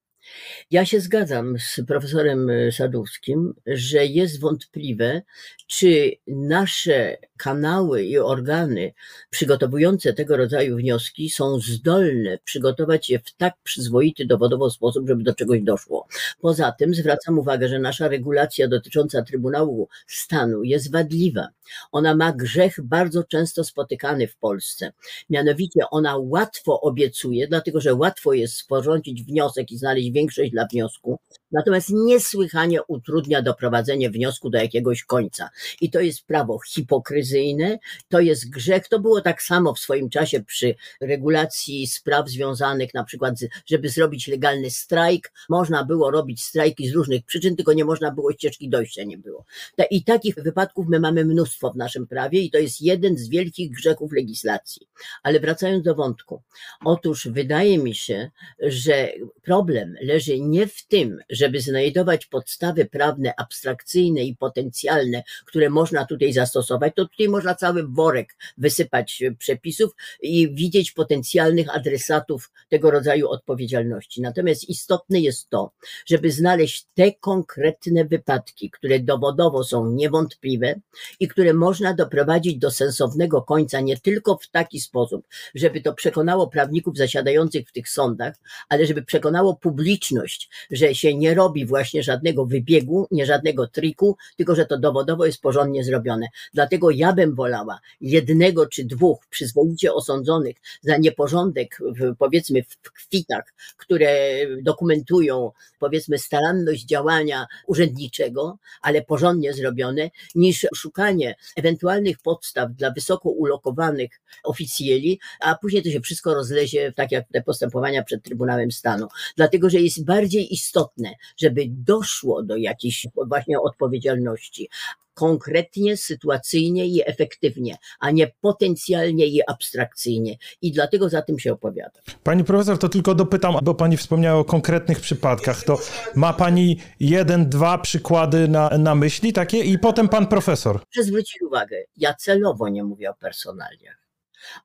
[0.72, 5.22] Ja się zgadzam z profesorem Sadowskim, że jest wątpliwe,
[5.68, 8.94] czy nasze kanały i organy
[9.30, 15.36] przygotowujące tego rodzaju wnioski są zdolne przygotować je w tak przyzwoity dowodowo sposób, żeby do
[15.36, 16.08] czegoś doszło.
[16.42, 21.48] Poza tym zwracam uwagę, że nasza regulacja dotycząca Trybunału Stanu jest wadliwa.
[21.92, 24.92] Ona ma grzech bardzo często spotykany w Polsce.
[25.30, 31.20] Mianowicie ona łatwo obiecuje, dlatego że łatwo jest sporządzić wniosek i znaleźć większość dla wniosku,
[31.54, 35.50] natomiast niesłychanie utrudnia doprowadzenie wniosku do jakiegoś końca.
[35.82, 38.88] I to jest prawo hipokryzyjne, to jest grzech.
[38.88, 43.36] To było tak samo w swoim czasie przy regulacji spraw związanych na przykład,
[43.66, 45.32] żeby zrobić legalny strajk.
[45.50, 49.46] Można było robić strajki z różnych przyczyn, tylko nie można było ścieżki dojścia, nie było.
[49.92, 53.72] I takich wypadków my mamy mnóstwo w naszym prawie i to jest jeden z wielkich
[53.72, 54.88] grzechów legislacji.
[55.24, 56.42] Ale wracając do wątku.
[56.86, 59.10] Otóż wydaje mi się, że
[59.42, 66.06] problem leży nie w tym, że żeby znajdować podstawy prawne, abstrakcyjne i potencjalne, które można
[66.06, 73.30] tutaj zastosować, to tutaj można cały worek wysypać przepisów i widzieć potencjalnych adresatów tego rodzaju
[73.30, 74.22] odpowiedzialności.
[74.22, 75.72] Natomiast istotne jest to,
[76.06, 80.80] żeby znaleźć te konkretne wypadki, które dowodowo są niewątpliwe
[81.20, 86.48] i które można doprowadzić do sensownego końca nie tylko w taki sposób, żeby to przekonało
[86.48, 88.36] prawników zasiadających w tych sądach,
[88.70, 94.56] ale żeby przekonało publiczność, że się nie robi właśnie żadnego wybiegu, nie żadnego triku, tylko
[94.56, 96.28] że to dowodowo jest porządnie zrobione.
[96.54, 103.54] Dlatego ja bym wolała jednego czy dwóch przyzwoicie osądzonych za nieporządek, w, powiedzmy w kwitach,
[103.78, 104.14] które
[104.62, 114.22] dokumentują, powiedzmy, staranność działania urzędniczego, ale porządnie zrobione, niż szukanie ewentualnych podstaw dla wysoko ulokowanych
[114.44, 119.08] oficjeli, a później to się wszystko rozlezie, tak jak te postępowania przed Trybunałem Stanu.
[119.36, 124.70] Dlatego, że jest bardziej istotne, żeby doszło do jakiejś właśnie odpowiedzialności,
[125.14, 130.38] konkretnie, sytuacyjnie i efektywnie, a nie potencjalnie i abstrakcyjnie.
[130.62, 132.02] I dlatego za tym się opowiadam.
[132.24, 135.64] Pani profesor, to tylko dopytam, bo pani wspomniała o konkretnych przypadkach.
[135.64, 135.80] To
[136.16, 140.80] ma pani jeden, dwa przykłady na, na myśli takie i potem pan profesor.
[140.94, 144.04] Proszę zwrócić uwagę, ja celowo nie mówię o personaliach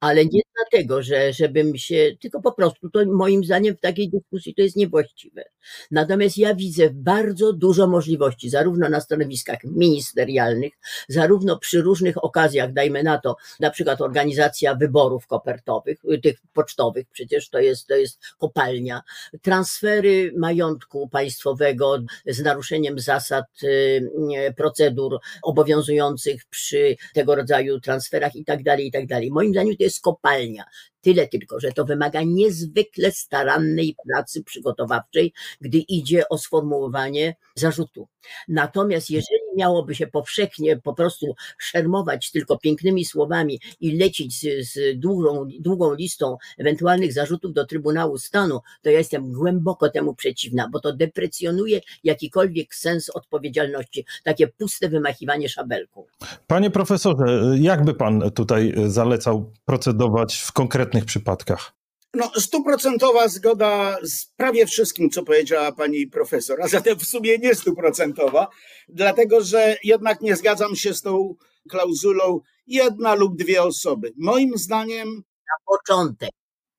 [0.01, 4.55] ale nie dlatego, że żebym się, tylko po prostu to moim zdaniem w takiej dyskusji
[4.55, 5.45] to jest niewłaściwe.
[5.91, 10.73] Natomiast ja widzę bardzo dużo możliwości, zarówno na stanowiskach ministerialnych,
[11.09, 17.51] zarówno przy różnych okazjach, dajmy na to, na przykład organizacja wyborów kopertowych, tych pocztowych, przecież
[17.51, 19.03] to jest, to jest kopalnia,
[19.43, 24.11] transfery majątku państwowego z naruszeniem zasad y,
[24.57, 29.31] procedur obowiązujących przy tego rodzaju transferach i tak dalej, i tak dalej.
[29.31, 30.65] Moim zdaniem to jest kopalnia.
[31.01, 38.09] Tyle tylko, że to wymaga niezwykle starannej pracy przygotowawczej, gdy idzie o sformułowanie zarzutu.
[38.49, 44.99] Natomiast jeżeli miałoby się powszechnie po prostu szermować tylko pięknymi słowami i lecieć z, z
[44.99, 50.81] długą, długą listą ewentualnych zarzutów do Trybunału Stanu, to ja jestem głęboko temu przeciwna, bo
[50.81, 56.05] to deprecjonuje jakikolwiek sens odpowiedzialności, takie puste wymachiwanie szabelką.
[56.47, 61.73] Panie profesorze, jakby pan tutaj zalecał procedować w konkretnych przypadkach?
[62.15, 67.55] No, stuprocentowa zgoda z prawie wszystkim, co powiedziała pani profesor, a zatem w sumie nie
[67.55, 68.49] stuprocentowa,
[68.89, 71.35] dlatego że jednak nie zgadzam się z tą
[71.69, 74.13] klauzulą jedna lub dwie osoby.
[74.17, 75.09] Moim zdaniem.
[75.49, 76.31] Na początek.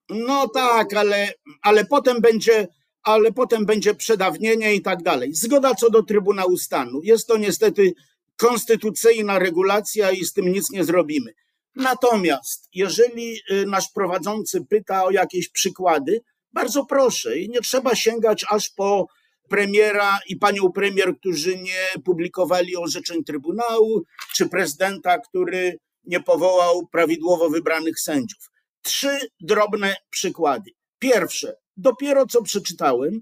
[0.10, 2.68] No tak, ale, ale potem będzie.
[3.04, 5.34] Ale potem będzie przedawnienie i tak dalej.
[5.34, 7.02] Zgoda co do Trybunału Stanu.
[7.04, 7.94] Jest to niestety
[8.38, 11.34] konstytucyjna regulacja i z tym nic nie zrobimy.
[11.76, 16.22] Natomiast jeżeli y, nasz prowadzący pyta o jakieś przykłady,
[16.54, 19.08] bardzo proszę i nie trzeba sięgać aż po
[19.50, 24.04] premiera i panią premier, którzy nie publikowali orzeczeń Trybunału,
[24.34, 28.50] czy prezydenta, który nie powołał prawidłowo wybranych sędziów.
[28.82, 30.72] Trzy drobne przykłady.
[31.00, 33.22] Pierwsze, dopiero co przeczytałem,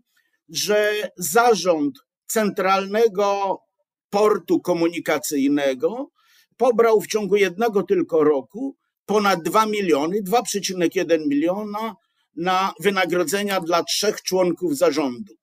[0.50, 3.60] że zarząd Centralnego
[4.10, 6.10] Portu Komunikacyjnego
[6.58, 11.96] pobrał w ciągu jednego tylko roku ponad 2 miliony, 2,1 miliona
[12.36, 15.34] na wynagrodzenia dla trzech członków zarządu.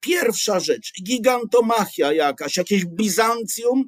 [0.00, 3.84] Pierwsza rzecz, gigantomachia jakaś, jakieś Bizancjum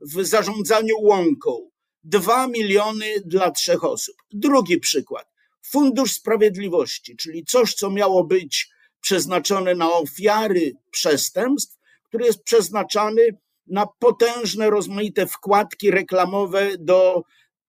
[0.00, 1.70] w zarządzaniu łąką.
[2.04, 4.16] 2 miliony dla trzech osób.
[4.30, 5.26] Drugi przykład,
[5.62, 8.68] Fundusz Sprawiedliwości, czyli coś, co miało być
[9.00, 13.22] przeznaczone na ofiary przestępstw, który jest przeznaczany
[13.66, 17.22] na potężne, rozmaite wkładki reklamowe do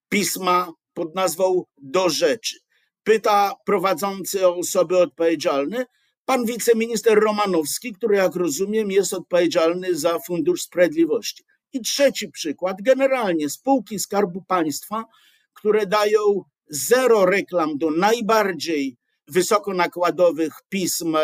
[0.10, 2.58] pisma pod nazwą Do Rzeczy.
[3.04, 5.86] Pyta prowadzący o osoby odpowiedzialne.
[6.26, 11.44] Pan wiceminister Romanowski, który jak rozumiem jest odpowiedzialny za Fundusz Sprawiedliwości.
[11.74, 15.04] I trzeci przykład, generalnie spółki Skarbu Państwa,
[15.54, 16.20] które dają
[16.70, 21.22] zero reklam do najbardziej wysokonakładowych pism e,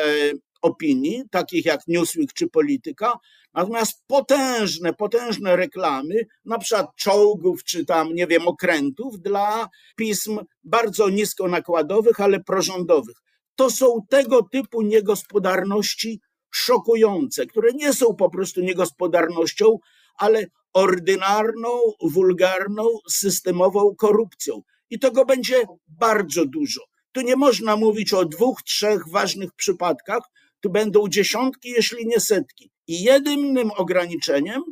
[0.62, 3.14] opinii, takich jak Newsweek czy Polityka,
[3.54, 11.10] natomiast potężne, potężne reklamy, na przykład czołgów czy tam, nie wiem, okrętów dla pism bardzo
[11.10, 13.16] nisko nakładowych, ale prorządowych.
[13.56, 19.78] To są tego typu niegospodarności szokujące, które nie są po prostu niegospodarnością,
[20.18, 21.70] ale ordynarną,
[22.02, 24.62] wulgarną, systemową korupcją.
[24.90, 26.82] I tego będzie bardzo dużo.
[27.12, 30.24] Tu nie można mówić o dwóch, trzech ważnych przypadkach,
[30.60, 32.73] tu będą dziesiątki, jeśli nie setki.
[32.88, 34.64] I jedynym ograniczeniem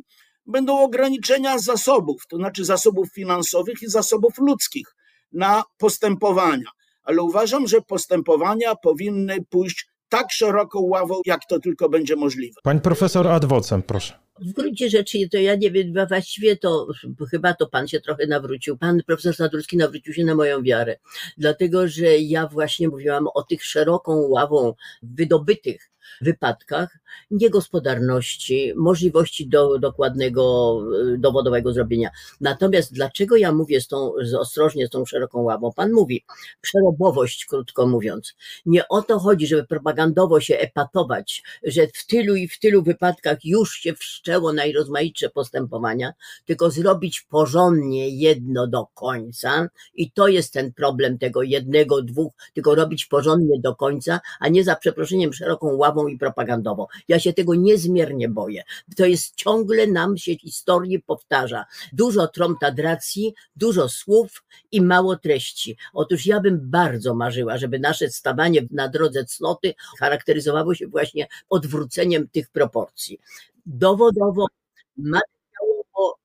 [0.46, 4.94] będą ograniczenia zasobów, to znaczy zasobów finansowych i zasobów ludzkich
[5.32, 6.70] na postępowania.
[7.02, 12.60] Ale uważam, że postępowania powinny pójść tak szeroką ławą, jak to tylko będzie możliwe.
[12.62, 14.18] Pani profesor Adwocem, proszę.
[14.40, 16.86] W gruncie rzeczy to ja nie wiem, właściwie to
[17.30, 18.78] chyba to pan się trochę nawrócił.
[18.78, 20.96] Pan profesor Sadurski nawrócił się na moją wiarę,
[21.38, 26.98] dlatego że ja właśnie mówiłam o tych szeroką ławą wydobytych wypadkach,
[27.30, 30.78] niegospodarności, możliwości do, dokładnego,
[31.14, 32.10] y, dowodowego zrobienia.
[32.40, 35.72] Natomiast dlaczego ja mówię z tą, z ostrożnie z tą szeroką ławą?
[35.76, 36.24] Pan mówi,
[36.60, 38.34] przerobowość, krótko mówiąc.
[38.66, 43.44] Nie o to chodzi, żeby propagandowo się epatować, że w tylu i w tylu wypadkach
[43.44, 46.12] już się wszczęło najrozmaitsze postępowania,
[46.44, 52.74] tylko zrobić porządnie jedno do końca i to jest ten problem tego jednego, dwóch, tylko
[52.74, 56.88] robić porządnie do końca, a nie za przeproszeniem szeroką ławą i propagandowo.
[57.08, 58.62] Ja się tego niezmiernie boję.
[58.96, 61.64] To jest ciągle nam się historii powtarza.
[61.92, 65.76] Dużo tromtadracji, dużo słów i mało treści.
[65.92, 72.28] Otóż ja bym bardzo marzyła, żeby nasze stawanie na drodze cnoty charakteryzowało się właśnie odwróceniem
[72.28, 73.20] tych proporcji.
[73.66, 74.46] Dowodowo,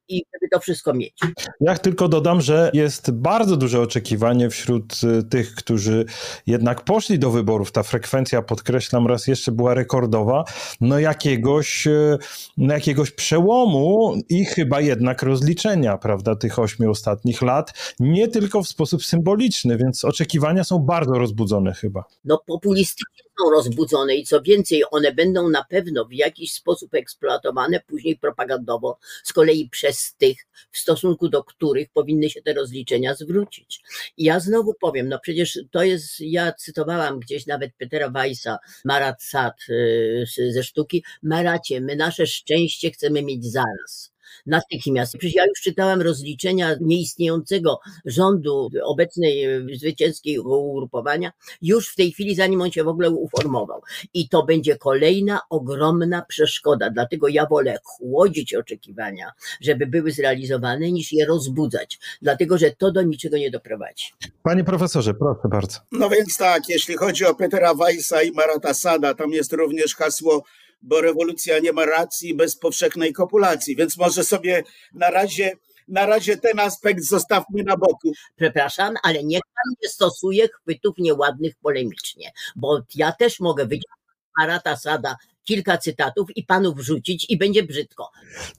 [0.09, 1.19] i żeby to wszystko mieć.
[1.61, 6.05] Ja tylko dodam, że jest bardzo duże oczekiwanie wśród y, tych, którzy
[6.47, 7.71] jednak poszli do wyborów.
[7.71, 10.43] Ta frekwencja, podkreślam raz jeszcze, była rekordowa.
[10.81, 12.17] No jakiegoś, y,
[12.57, 17.95] no jakiegoś przełomu i chyba jednak rozliczenia, prawda, tych ośmiu ostatnich lat.
[17.99, 22.03] Nie tylko w sposób symboliczny, więc oczekiwania są bardzo rozbudzone chyba.
[22.25, 28.17] No populistycznie rozbudzone i co więcej, one będą na pewno w jakiś sposób eksploatowane później
[28.17, 30.37] propagandowo, z kolei przez tych,
[30.71, 33.81] w stosunku do których powinny się te rozliczenia zwrócić.
[34.17, 39.23] I ja znowu powiem, no przecież to jest, ja cytowałam gdzieś nawet Petera Weissa, Marat
[39.23, 45.17] Sad y, ze sztuki, Maracie, my nasze szczęście chcemy mieć zaraz natychmiast.
[45.17, 51.31] Przecież ja już czytałem rozliczenia nieistniejącego rządu obecnej e, zwycięskiej ugrupowania
[51.61, 53.81] już w tej chwili, zanim on się w ogóle uformował.
[54.13, 56.89] I to będzie kolejna ogromna przeszkoda.
[56.89, 59.31] Dlatego ja wolę chłodzić oczekiwania,
[59.61, 61.99] żeby były zrealizowane, niż je rozbudzać.
[62.21, 64.05] Dlatego, że to do niczego nie doprowadzi.
[64.43, 65.79] Panie profesorze, proszę bardzo.
[65.91, 70.43] No więc tak, jeśli chodzi o Petera Weissa i Marata Sada, tam jest również hasło
[70.81, 74.63] bo rewolucja nie ma racji bez powszechnej kopulacji, więc może sobie
[74.93, 75.51] na razie
[75.87, 78.11] na razie ten aspekt zostawmy na boku.
[78.35, 83.97] Przepraszam, ale niech pan nie stosuje chwytów nieładnych polemicznie, bo ja też mogę wyciągnąć
[84.37, 88.09] Marata Sada kilka cytatów i panu wrzucić i będzie brzydko.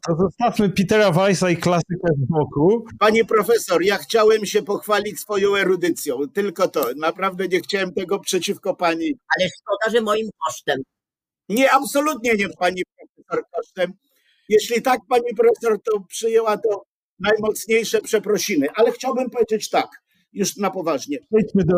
[0.06, 2.84] To zostawmy Petera Weissa i klasykę z boku.
[2.98, 6.86] Pani profesor, ja chciałem się pochwalić swoją erudycją, tylko to.
[6.96, 9.14] Naprawdę nie chciałem tego przeciwko pani.
[9.36, 10.82] Ale szkoda, że moim kosztem.
[11.48, 13.92] Nie, absolutnie nie pani profesor kosztem.
[14.48, 16.84] Jeśli tak pani profesor to przyjęła, to
[17.20, 18.66] najmocniejsze przeprosiny.
[18.74, 19.88] Ale chciałbym powiedzieć tak,
[20.32, 21.18] już na poważnie.
[21.30, 21.76] Przejdźmy do,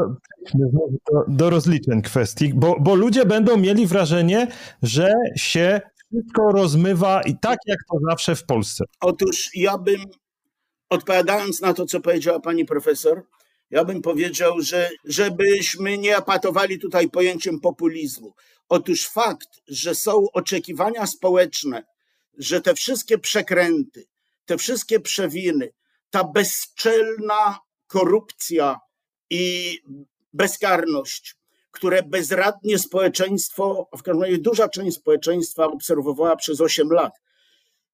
[1.12, 4.46] do, do rozliczeń kwestii, bo, bo ludzie będą mieli wrażenie,
[4.82, 5.80] że się
[6.12, 8.84] wszystko rozmywa i tak jak to zawsze w Polsce.
[9.00, 10.00] Otóż ja bym,
[10.90, 13.22] odpowiadając na to, co powiedziała pani profesor,
[13.70, 18.32] ja bym powiedział, że żebyśmy nie apatowali tutaj pojęciem populizmu.
[18.70, 21.84] Otóż fakt, że są oczekiwania społeczne,
[22.38, 24.06] że te wszystkie przekręty,
[24.44, 25.72] te wszystkie przewiny,
[26.10, 28.80] ta bezczelna korupcja
[29.30, 29.78] i
[30.32, 31.36] bezkarność,
[31.70, 37.12] które bezradnie społeczeństwo, a w każdym razie duża część społeczeństwa obserwowała przez 8 lat,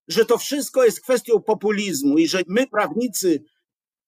[0.09, 3.45] że to wszystko jest kwestią populizmu i że my, prawnicy,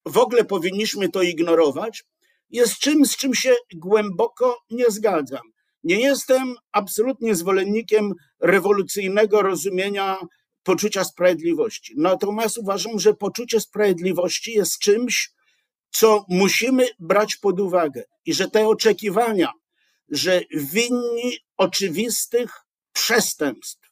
[0.07, 2.05] w ogóle powinniśmy to ignorować,
[2.51, 5.58] jest czymś, z czym się głęboko nie zgadzam.
[5.85, 10.19] Nie jestem absolutnie zwolennikiem rewolucyjnego rozumienia
[10.63, 11.95] poczucia sprawiedliwości.
[11.97, 15.31] Natomiast uważam, że poczucie sprawiedliwości jest czymś,
[15.91, 19.53] co musimy brać pod uwagę i że te oczekiwania,
[20.09, 22.53] że winni oczywistych
[22.93, 23.91] przestępstw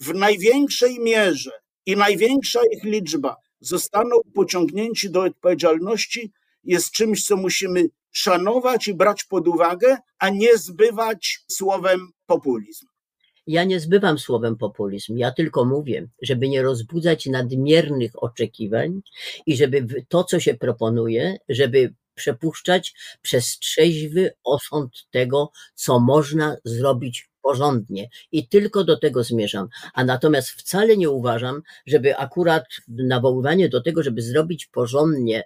[0.00, 1.50] w największej mierze
[1.86, 6.32] i największa ich liczba zostaną pociągnięci do odpowiedzialności,
[6.64, 7.84] jest czymś, co musimy
[8.14, 12.86] szanować i brać pod uwagę, a nie zbywać słowem populizm.
[13.46, 19.00] Ja nie zbywam słowem populizm, ja tylko mówię, żeby nie rozbudzać nadmiernych oczekiwań
[19.46, 27.28] i żeby to, co się proponuje, żeby przepuszczać przez trzeźwy osąd tego, co można zrobić
[27.44, 29.68] porządnie i tylko do tego zmierzam.
[29.94, 35.44] A natomiast wcale nie uważam, żeby akurat nawoływanie do tego, żeby zrobić porządnie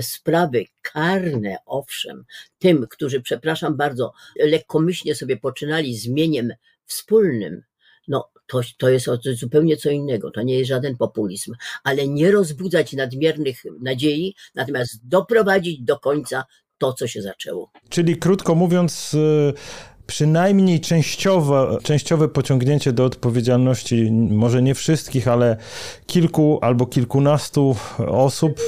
[0.00, 2.24] sprawy karne, owszem,
[2.58, 6.52] tym, którzy, przepraszam bardzo, lekkomyślnie sobie poczynali zmieniem
[6.84, 7.62] wspólnym,
[8.08, 12.92] no to, to jest zupełnie co innego, to nie jest żaden populizm, ale nie rozbudzać
[12.92, 16.44] nadmiernych nadziei, natomiast doprowadzić do końca
[16.78, 17.70] to, co się zaczęło.
[17.88, 19.16] Czyli krótko mówiąc,
[20.06, 25.56] przynajmniej częściowe, częściowe pociągnięcie do odpowiedzialności, może nie wszystkich, ale
[26.06, 27.76] kilku albo kilkunastu
[28.06, 28.60] osób.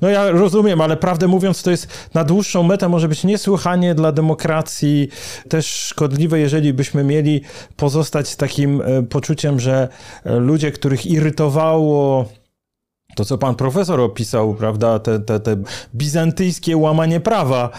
[0.00, 4.12] No ja rozumiem, ale prawdę mówiąc, to jest na dłuższą metę może być niesłychanie dla
[4.12, 5.08] demokracji
[5.48, 7.40] też szkodliwe, jeżeli byśmy mieli
[7.76, 9.88] pozostać z takim e, poczuciem, że
[10.24, 12.24] e, ludzie, których irytowało
[13.14, 15.56] to, co pan profesor opisał, prawda, te, te, te
[15.94, 17.72] bizantyjskie łamanie prawa e,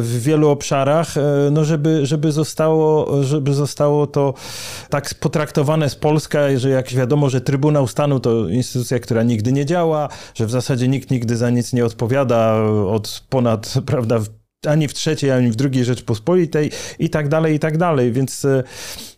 [0.00, 4.34] w wielu obszarach, e, no żeby, żeby, zostało, żeby zostało to
[4.88, 9.66] tak potraktowane z Polska, że jak wiadomo, że Trybunał Stanu to instytucja, która nigdy nie
[9.66, 14.20] działa, że w zasadzie nikt nigdy za nic nie odpowiada od ponad, prawda,
[14.66, 18.62] ani w trzeciej, ani w drugiej Rzeczpospolitej i tak dalej, i tak dalej, więc e,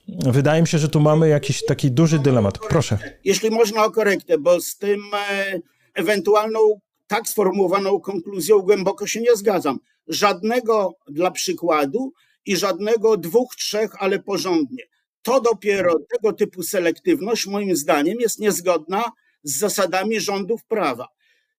[0.08, 2.58] Wydaje mi się, że tu mamy jakiś taki duży dylemat.
[2.58, 2.98] Proszę.
[3.24, 5.60] Jeśli można o korektę, bo z tym e,
[5.94, 9.78] ewentualną tak sformułowaną konkluzją głęboko się nie zgadzam.
[10.08, 12.12] Żadnego dla przykładu
[12.46, 14.84] i żadnego dwóch, trzech, ale porządnie.
[15.22, 19.04] To dopiero tego typu selektywność, moim zdaniem, jest niezgodna
[19.42, 21.08] z zasadami rządów prawa.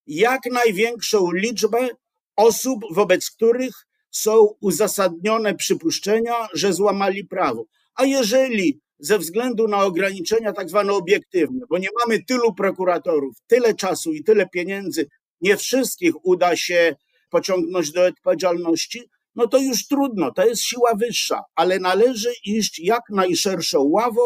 [0.08, 1.90] Jak największą liczbę
[2.36, 7.66] osób, wobec których są uzasadnione przypuszczenia, że złamali prawo.
[7.96, 13.74] A jeżeli ze względu na ograniczenia tak zwane obiektywne, bo nie mamy tylu prokuratorów, tyle
[13.74, 15.08] czasu i tyle pieniędzy,
[15.42, 16.96] nie wszystkich uda się
[17.30, 23.02] pociągnąć do odpowiedzialności, no to już trudno, to jest siła wyższa, ale należy iść jak
[23.10, 24.22] najszerszą ławą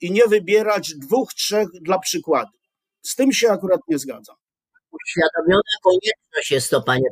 [0.00, 2.52] i nie wybierać dwóch, trzech dla przykładu.
[3.02, 4.36] Z tym się akurat nie zgadzam.
[4.90, 7.08] Uświadomiona konieczność jest to, panie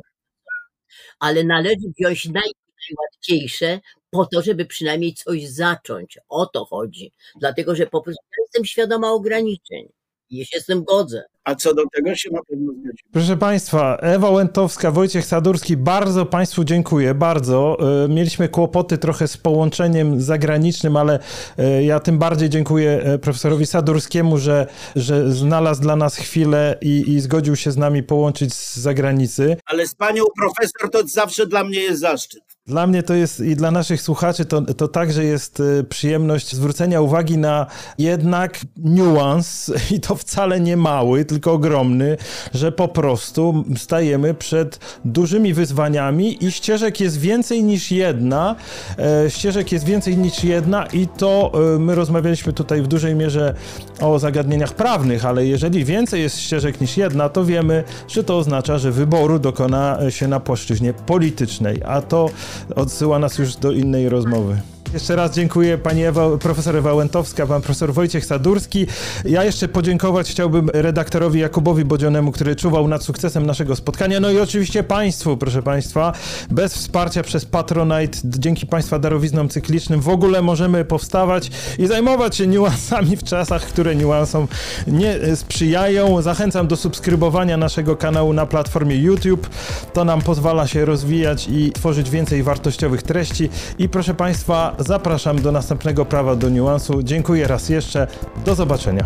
[1.21, 2.51] ale należy wziąć naj,
[2.89, 3.79] najłatwiejsze
[4.11, 6.19] po to, żeby przynajmniej coś zacząć.
[6.29, 7.13] O to chodzi.
[7.39, 9.89] Dlatego, że po prostu jestem świadoma ograniczeń.
[10.29, 11.23] I się z tym godzę.
[11.43, 12.93] A co do tego się na pewno zgodzimy.
[13.11, 17.77] Proszę Państwa, Ewa Łętowska, Wojciech Sadurski, bardzo Państwu dziękuję, bardzo.
[18.05, 21.19] E, mieliśmy kłopoty trochę z połączeniem zagranicznym, ale
[21.57, 27.11] e, ja tym bardziej dziękuję e, profesorowi Sadurskiemu, że, że znalazł dla nas chwilę i,
[27.11, 29.57] i zgodził się z nami połączyć z zagranicy.
[29.65, 32.43] Ale z panią profesor to zawsze dla mnie jest zaszczyt.
[32.67, 37.37] Dla mnie to jest i dla naszych słuchaczy to, to także jest przyjemność zwrócenia uwagi
[37.37, 37.65] na
[37.97, 42.17] jednak niuans i to wcale nie mały, tylko ogromny,
[42.53, 48.55] że po prostu stajemy przed dużymi wyzwaniami i ścieżek jest więcej niż jedna.
[48.99, 53.53] E, ścieżek jest więcej niż jedna i to e, my rozmawialiśmy tutaj w dużej mierze
[54.01, 58.77] o zagadnieniach prawnych, ale jeżeli więcej jest ścieżek niż jedna, to wiemy, że to oznacza,
[58.77, 62.29] że wyboru dokona się na płaszczyźnie politycznej, a to
[62.75, 64.61] odsyła nas już do innej rozmowy.
[64.93, 68.87] Jeszcze raz dziękuję pani Ewa, profesor Ewa Łętowska, pan profesor Wojciech Sadurski.
[69.25, 74.19] Ja jeszcze podziękować chciałbym redaktorowi Jakubowi Bodzionemu, który czuwał nad sukcesem naszego spotkania.
[74.19, 76.13] No i oczywiście państwu, proszę państwa.
[76.49, 82.47] Bez wsparcia przez Patronite, dzięki państwa darowiznom cyklicznym w ogóle możemy powstawać i zajmować się
[82.47, 84.47] niuansami w czasach, które niuansom
[84.87, 86.21] nie sprzyjają.
[86.21, 89.49] Zachęcam do subskrybowania naszego kanału na platformie YouTube.
[89.93, 93.49] To nam pozwala się rozwijać i tworzyć więcej wartościowych treści.
[93.77, 97.03] I proszę państwa, Zapraszam do następnego prawa do niuansu.
[97.03, 98.07] Dziękuję raz jeszcze.
[98.45, 99.03] Do zobaczenia.